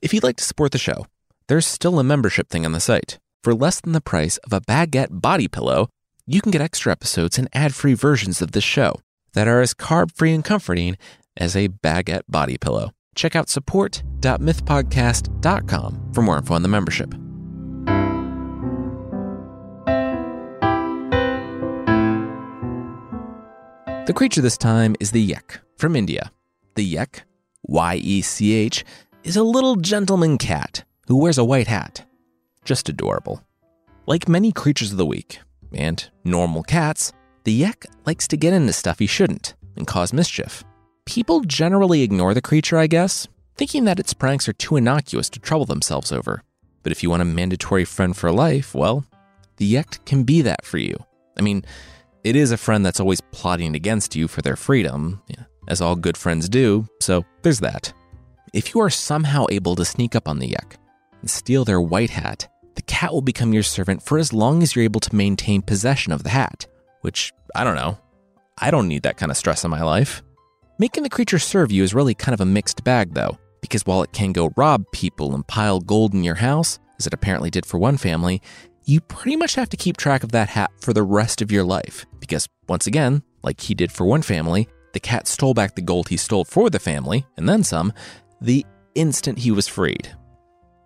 If 0.04 0.12
you'd 0.12 0.22
like 0.22 0.36
to 0.36 0.44
support 0.44 0.70
the 0.72 0.78
show, 0.78 1.06
there's 1.48 1.66
still 1.66 1.98
a 1.98 2.04
membership 2.04 2.50
thing 2.50 2.66
on 2.66 2.72
the 2.72 2.80
site. 2.80 3.18
For 3.42 3.54
less 3.54 3.80
than 3.80 3.94
the 3.94 4.02
price 4.02 4.36
of 4.44 4.52
a 4.52 4.60
baguette 4.60 5.22
body 5.22 5.48
pillow, 5.48 5.88
you 6.26 6.42
can 6.42 6.50
get 6.50 6.60
extra 6.60 6.92
episodes 6.92 7.38
and 7.38 7.48
ad 7.54 7.74
free 7.74 7.94
versions 7.94 8.42
of 8.42 8.52
this 8.52 8.64
show 8.64 8.96
that 9.32 9.48
are 9.48 9.62
as 9.62 9.72
carb 9.72 10.14
free 10.14 10.34
and 10.34 10.44
comforting 10.44 10.98
as 11.38 11.56
a 11.56 11.68
baguette 11.68 12.24
body 12.28 12.58
pillow. 12.58 12.90
Check 13.14 13.34
out 13.34 13.48
support.mythpodcast.com 13.48 16.12
for 16.12 16.20
more 16.20 16.36
info 16.36 16.52
on 16.52 16.60
the 16.60 16.68
membership. 16.68 17.14
The 24.06 24.12
creature 24.14 24.42
this 24.42 24.58
time 24.58 24.96
is 25.00 25.12
the 25.12 25.26
Yech 25.26 25.60
from 25.78 25.96
India. 25.96 26.30
The 26.74 26.94
Yech, 26.94 27.20
Y 27.62 28.00
E 28.02 28.20
C 28.20 28.52
H, 28.52 28.84
is 29.24 29.36
a 29.36 29.42
little 29.42 29.76
gentleman 29.76 30.36
cat 30.36 30.84
who 31.08 31.16
wears 31.16 31.38
a 31.38 31.44
white 31.44 31.66
hat. 31.66 32.04
Just 32.64 32.90
adorable. 32.90 33.42
Like 34.06 34.28
many 34.28 34.52
creatures 34.52 34.92
of 34.92 34.98
the 34.98 35.06
week, 35.06 35.40
and 35.72 36.08
normal 36.24 36.62
cats, 36.62 37.10
the 37.44 37.62
Yech 37.62 37.86
likes 38.04 38.28
to 38.28 38.36
get 38.36 38.52
into 38.52 38.74
stuff 38.74 38.98
he 38.98 39.06
shouldn't 39.06 39.54
and 39.76 39.86
cause 39.86 40.12
mischief. 40.12 40.62
People 41.06 41.40
generally 41.40 42.02
ignore 42.02 42.34
the 42.34 42.42
creature, 42.42 42.76
I 42.76 42.86
guess, 42.86 43.26
thinking 43.56 43.84
that 43.86 43.98
its 43.98 44.12
pranks 44.12 44.46
are 44.46 44.52
too 44.52 44.76
innocuous 44.76 45.30
to 45.30 45.40
trouble 45.40 45.66
themselves 45.66 46.12
over. 46.12 46.42
But 46.82 46.92
if 46.92 47.02
you 47.02 47.08
want 47.08 47.22
a 47.22 47.26
mandatory 47.26 47.86
friend 47.86 48.14
for 48.14 48.30
life, 48.30 48.74
well, 48.74 49.06
the 49.56 49.72
Yech 49.72 50.04
can 50.04 50.24
be 50.24 50.42
that 50.42 50.66
for 50.66 50.76
you. 50.76 51.02
I 51.38 51.40
mean, 51.40 51.64
it 52.24 52.36
is 52.36 52.52
a 52.52 52.58
friend 52.58 52.84
that's 52.84 53.00
always 53.00 53.22
plotting 53.22 53.74
against 53.74 54.14
you 54.14 54.28
for 54.28 54.42
their 54.42 54.56
freedom, 54.56 55.22
as 55.66 55.80
all 55.80 55.96
good 55.96 56.18
friends 56.18 56.46
do, 56.46 56.86
so 57.00 57.24
there's 57.40 57.60
that. 57.60 57.94
If 58.54 58.72
you 58.72 58.80
are 58.82 58.90
somehow 58.90 59.46
able 59.50 59.74
to 59.74 59.84
sneak 59.84 60.14
up 60.14 60.28
on 60.28 60.38
the 60.38 60.50
Yech 60.52 60.76
and 61.20 61.28
steal 61.28 61.64
their 61.64 61.80
white 61.80 62.10
hat, 62.10 62.46
the 62.76 62.82
cat 62.82 63.12
will 63.12 63.20
become 63.20 63.52
your 63.52 63.64
servant 63.64 64.00
for 64.00 64.16
as 64.16 64.32
long 64.32 64.62
as 64.62 64.76
you're 64.76 64.84
able 64.84 65.00
to 65.00 65.16
maintain 65.16 65.60
possession 65.60 66.12
of 66.12 66.22
the 66.22 66.28
hat, 66.28 66.64
which, 67.00 67.32
I 67.56 67.64
don't 67.64 67.74
know. 67.74 67.98
I 68.56 68.70
don't 68.70 68.86
need 68.86 69.02
that 69.02 69.16
kind 69.16 69.32
of 69.32 69.36
stress 69.36 69.64
in 69.64 69.72
my 69.72 69.82
life. 69.82 70.22
Making 70.78 71.02
the 71.02 71.08
creature 71.10 71.40
serve 71.40 71.72
you 71.72 71.82
is 71.82 71.94
really 71.94 72.14
kind 72.14 72.32
of 72.32 72.40
a 72.40 72.46
mixed 72.46 72.84
bag, 72.84 73.14
though, 73.14 73.36
because 73.60 73.84
while 73.86 74.04
it 74.04 74.12
can 74.12 74.32
go 74.32 74.52
rob 74.56 74.84
people 74.92 75.34
and 75.34 75.44
pile 75.48 75.80
gold 75.80 76.14
in 76.14 76.22
your 76.22 76.36
house, 76.36 76.78
as 77.00 77.08
it 77.08 77.14
apparently 77.14 77.50
did 77.50 77.66
for 77.66 77.78
one 77.78 77.96
family, 77.96 78.40
you 78.84 79.00
pretty 79.00 79.34
much 79.34 79.56
have 79.56 79.70
to 79.70 79.76
keep 79.76 79.96
track 79.96 80.22
of 80.22 80.30
that 80.30 80.50
hat 80.50 80.70
for 80.80 80.92
the 80.92 81.02
rest 81.02 81.42
of 81.42 81.50
your 81.50 81.64
life. 81.64 82.06
Because, 82.20 82.48
once 82.68 82.86
again, 82.86 83.24
like 83.42 83.60
he 83.60 83.74
did 83.74 83.90
for 83.90 84.06
one 84.06 84.22
family, 84.22 84.68
the 84.92 85.00
cat 85.00 85.26
stole 85.26 85.54
back 85.54 85.74
the 85.74 85.82
gold 85.82 86.08
he 86.08 86.16
stole 86.16 86.44
for 86.44 86.70
the 86.70 86.78
family, 86.78 87.26
and 87.36 87.48
then 87.48 87.64
some, 87.64 87.92
the 88.44 88.64
instant 88.94 89.38
he 89.38 89.50
was 89.50 89.66
freed. 89.66 90.14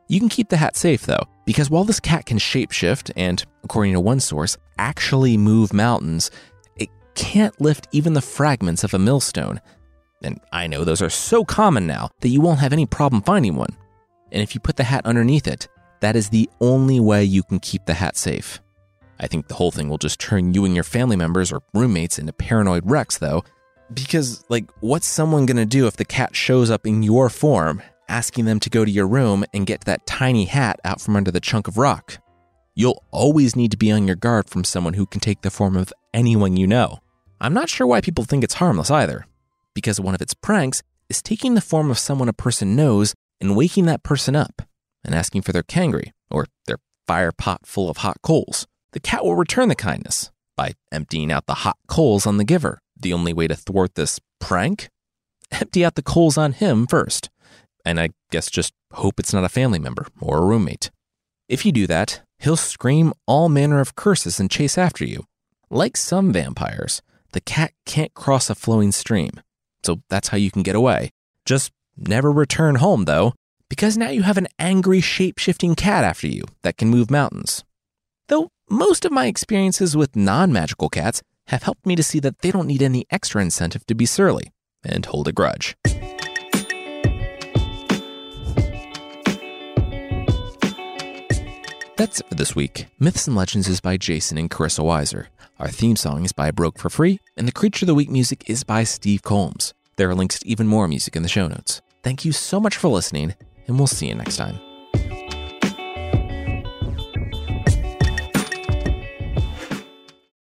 You 0.08 0.20
can 0.20 0.28
keep 0.28 0.48
the 0.48 0.56
hat 0.56 0.76
safe, 0.76 1.04
though, 1.04 1.24
Because 1.44 1.70
while 1.70 1.84
this 1.84 2.00
cat 2.00 2.26
can 2.26 2.38
shapeshift 2.38 3.10
and, 3.16 3.44
according 3.64 3.92
to 3.92 4.00
one 4.00 4.20
source, 4.20 4.56
actually 4.78 5.36
move 5.36 5.72
mountains, 5.72 6.30
it 6.76 6.88
can't 7.14 7.60
lift 7.60 7.88
even 7.92 8.14
the 8.14 8.22
fragments 8.22 8.84
of 8.84 8.94
a 8.94 8.98
millstone. 8.98 9.60
And 10.22 10.40
I 10.52 10.66
know 10.66 10.84
those 10.84 11.02
are 11.02 11.10
so 11.10 11.44
common 11.44 11.86
now 11.86 12.10
that 12.20 12.28
you 12.28 12.40
won't 12.40 12.60
have 12.60 12.72
any 12.72 12.86
problem 12.86 13.22
finding 13.22 13.56
one. 13.56 13.76
And 14.32 14.42
if 14.42 14.54
you 14.54 14.60
put 14.60 14.76
the 14.76 14.84
hat 14.84 15.06
underneath 15.06 15.46
it, 15.46 15.68
that 16.00 16.16
is 16.16 16.28
the 16.28 16.48
only 16.60 17.00
way 17.00 17.24
you 17.24 17.42
can 17.42 17.60
keep 17.60 17.86
the 17.86 17.94
hat 17.94 18.16
safe. 18.16 18.60
I 19.20 19.26
think 19.26 19.48
the 19.48 19.54
whole 19.54 19.70
thing 19.70 19.88
will 19.88 19.98
just 19.98 20.20
turn 20.20 20.54
you 20.54 20.64
and 20.64 20.74
your 20.74 20.84
family 20.84 21.16
members 21.16 21.50
or 21.52 21.62
roommates 21.74 22.18
into 22.18 22.32
paranoid 22.32 22.88
wrecks, 22.88 23.18
though. 23.18 23.42
Because, 23.92 24.44
like, 24.48 24.70
what's 24.80 25.06
someone 25.06 25.46
gonna 25.46 25.66
do 25.66 25.86
if 25.86 25.96
the 25.96 26.04
cat 26.04 26.36
shows 26.36 26.70
up 26.70 26.86
in 26.86 27.02
your 27.02 27.28
form, 27.28 27.82
asking 28.08 28.44
them 28.44 28.60
to 28.60 28.70
go 28.70 28.84
to 28.84 28.90
your 28.90 29.08
room 29.08 29.44
and 29.54 29.66
get 29.66 29.82
that 29.82 30.06
tiny 30.06 30.44
hat 30.44 30.78
out 30.84 31.00
from 31.00 31.16
under 31.16 31.30
the 31.30 31.40
chunk 31.40 31.68
of 31.68 31.78
rock? 31.78 32.18
You'll 32.74 33.02
always 33.10 33.56
need 33.56 33.70
to 33.72 33.76
be 33.76 33.90
on 33.90 34.06
your 34.06 34.16
guard 34.16 34.48
from 34.48 34.64
someone 34.64 34.94
who 34.94 35.06
can 35.06 35.20
take 35.20 35.40
the 35.40 35.50
form 35.50 35.76
of 35.76 35.92
anyone 36.14 36.56
you 36.56 36.66
know. 36.66 37.00
I'm 37.40 37.54
not 37.54 37.68
sure 37.68 37.86
why 37.86 38.00
people 38.00 38.24
think 38.24 38.44
it's 38.44 38.54
harmless 38.54 38.90
either, 38.90 39.26
because 39.74 40.00
one 40.00 40.14
of 40.14 40.22
its 40.22 40.34
pranks 40.34 40.82
is 41.08 41.22
taking 41.22 41.54
the 41.54 41.60
form 41.60 41.90
of 41.90 41.98
someone 41.98 42.28
a 42.28 42.32
person 42.32 42.76
knows 42.76 43.14
and 43.40 43.56
waking 43.56 43.86
that 43.86 44.02
person 44.02 44.36
up 44.36 44.62
and 45.04 45.14
asking 45.14 45.42
for 45.42 45.52
their 45.52 45.62
kangri 45.62 46.12
or 46.30 46.46
their 46.66 46.78
fire 47.06 47.32
pot 47.32 47.66
full 47.66 47.88
of 47.88 47.98
hot 47.98 48.20
coals. 48.22 48.66
The 48.92 49.00
cat 49.00 49.24
will 49.24 49.36
return 49.36 49.68
the 49.68 49.74
kindness 49.74 50.30
by 50.56 50.72
emptying 50.92 51.32
out 51.32 51.46
the 51.46 51.54
hot 51.54 51.78
coals 51.86 52.26
on 52.26 52.36
the 52.36 52.44
giver. 52.44 52.80
The 53.00 53.12
only 53.12 53.32
way 53.32 53.46
to 53.48 53.54
thwart 53.54 53.94
this 53.94 54.20
prank? 54.40 54.88
Empty 55.50 55.84
out 55.84 55.94
the 55.94 56.02
coals 56.02 56.36
on 56.36 56.52
him 56.52 56.86
first. 56.86 57.30
And 57.84 58.00
I 58.00 58.10
guess 58.30 58.50
just 58.50 58.72
hope 58.92 59.18
it's 59.18 59.32
not 59.32 59.44
a 59.44 59.48
family 59.48 59.78
member 59.78 60.06
or 60.20 60.38
a 60.38 60.44
roommate. 60.44 60.90
If 61.48 61.64
you 61.64 61.72
do 61.72 61.86
that, 61.86 62.22
he'll 62.38 62.56
scream 62.56 63.12
all 63.26 63.48
manner 63.48 63.80
of 63.80 63.94
curses 63.96 64.38
and 64.38 64.50
chase 64.50 64.76
after 64.76 65.04
you. 65.04 65.24
Like 65.70 65.96
some 65.96 66.32
vampires, 66.32 67.02
the 67.32 67.40
cat 67.40 67.72
can't 67.86 68.12
cross 68.14 68.50
a 68.50 68.54
flowing 68.54 68.92
stream. 68.92 69.40
So 69.82 70.00
that's 70.10 70.28
how 70.28 70.36
you 70.36 70.50
can 70.50 70.62
get 70.62 70.76
away. 70.76 71.10
Just 71.44 71.72
never 71.96 72.30
return 72.30 72.76
home, 72.76 73.04
though, 73.04 73.34
because 73.68 73.96
now 73.96 74.10
you 74.10 74.22
have 74.22 74.38
an 74.38 74.48
angry, 74.58 75.00
shape 75.00 75.38
shifting 75.38 75.74
cat 75.74 76.04
after 76.04 76.26
you 76.26 76.42
that 76.62 76.76
can 76.76 76.88
move 76.88 77.10
mountains. 77.10 77.64
Though 78.28 78.48
most 78.68 79.04
of 79.04 79.12
my 79.12 79.26
experiences 79.26 79.96
with 79.96 80.16
non 80.16 80.52
magical 80.52 80.88
cats 80.88 81.22
have 81.48 81.62
helped 81.64 81.84
me 81.84 81.96
to 81.96 82.02
see 82.02 82.20
that 82.20 82.38
they 82.40 82.50
don't 82.50 82.66
need 82.66 82.82
any 82.82 83.06
extra 83.10 83.42
incentive 83.42 83.84
to 83.86 83.94
be 83.94 84.06
surly 84.06 84.52
and 84.84 85.06
hold 85.06 85.28
a 85.28 85.32
grudge. 85.32 85.76
That's 91.96 92.20
it 92.20 92.28
for 92.28 92.36
this 92.36 92.54
week. 92.54 92.86
Myths 93.00 93.26
and 93.26 93.34
Legends 93.34 93.68
is 93.68 93.80
by 93.80 93.96
Jason 93.96 94.38
and 94.38 94.48
Carissa 94.48 94.84
Weiser. 94.84 95.26
Our 95.58 95.68
theme 95.68 95.96
song 95.96 96.24
is 96.24 96.32
by 96.32 96.52
Broke 96.52 96.78
for 96.78 96.88
Free, 96.88 97.18
and 97.36 97.48
the 97.48 97.52
Creature 97.52 97.84
of 97.84 97.88
the 97.88 97.94
Week 97.96 98.08
music 98.08 98.48
is 98.48 98.62
by 98.62 98.84
Steve 98.84 99.22
Combs. 99.22 99.74
There 99.96 100.08
are 100.08 100.14
links 100.14 100.38
to 100.38 100.48
even 100.48 100.68
more 100.68 100.86
music 100.86 101.16
in 101.16 101.24
the 101.24 101.28
show 101.28 101.48
notes. 101.48 101.82
Thank 102.04 102.24
you 102.24 102.30
so 102.30 102.60
much 102.60 102.76
for 102.76 102.86
listening, 102.86 103.34
and 103.66 103.78
we'll 103.78 103.88
see 103.88 104.06
you 104.06 104.14
next 104.14 104.36
time. 104.36 104.60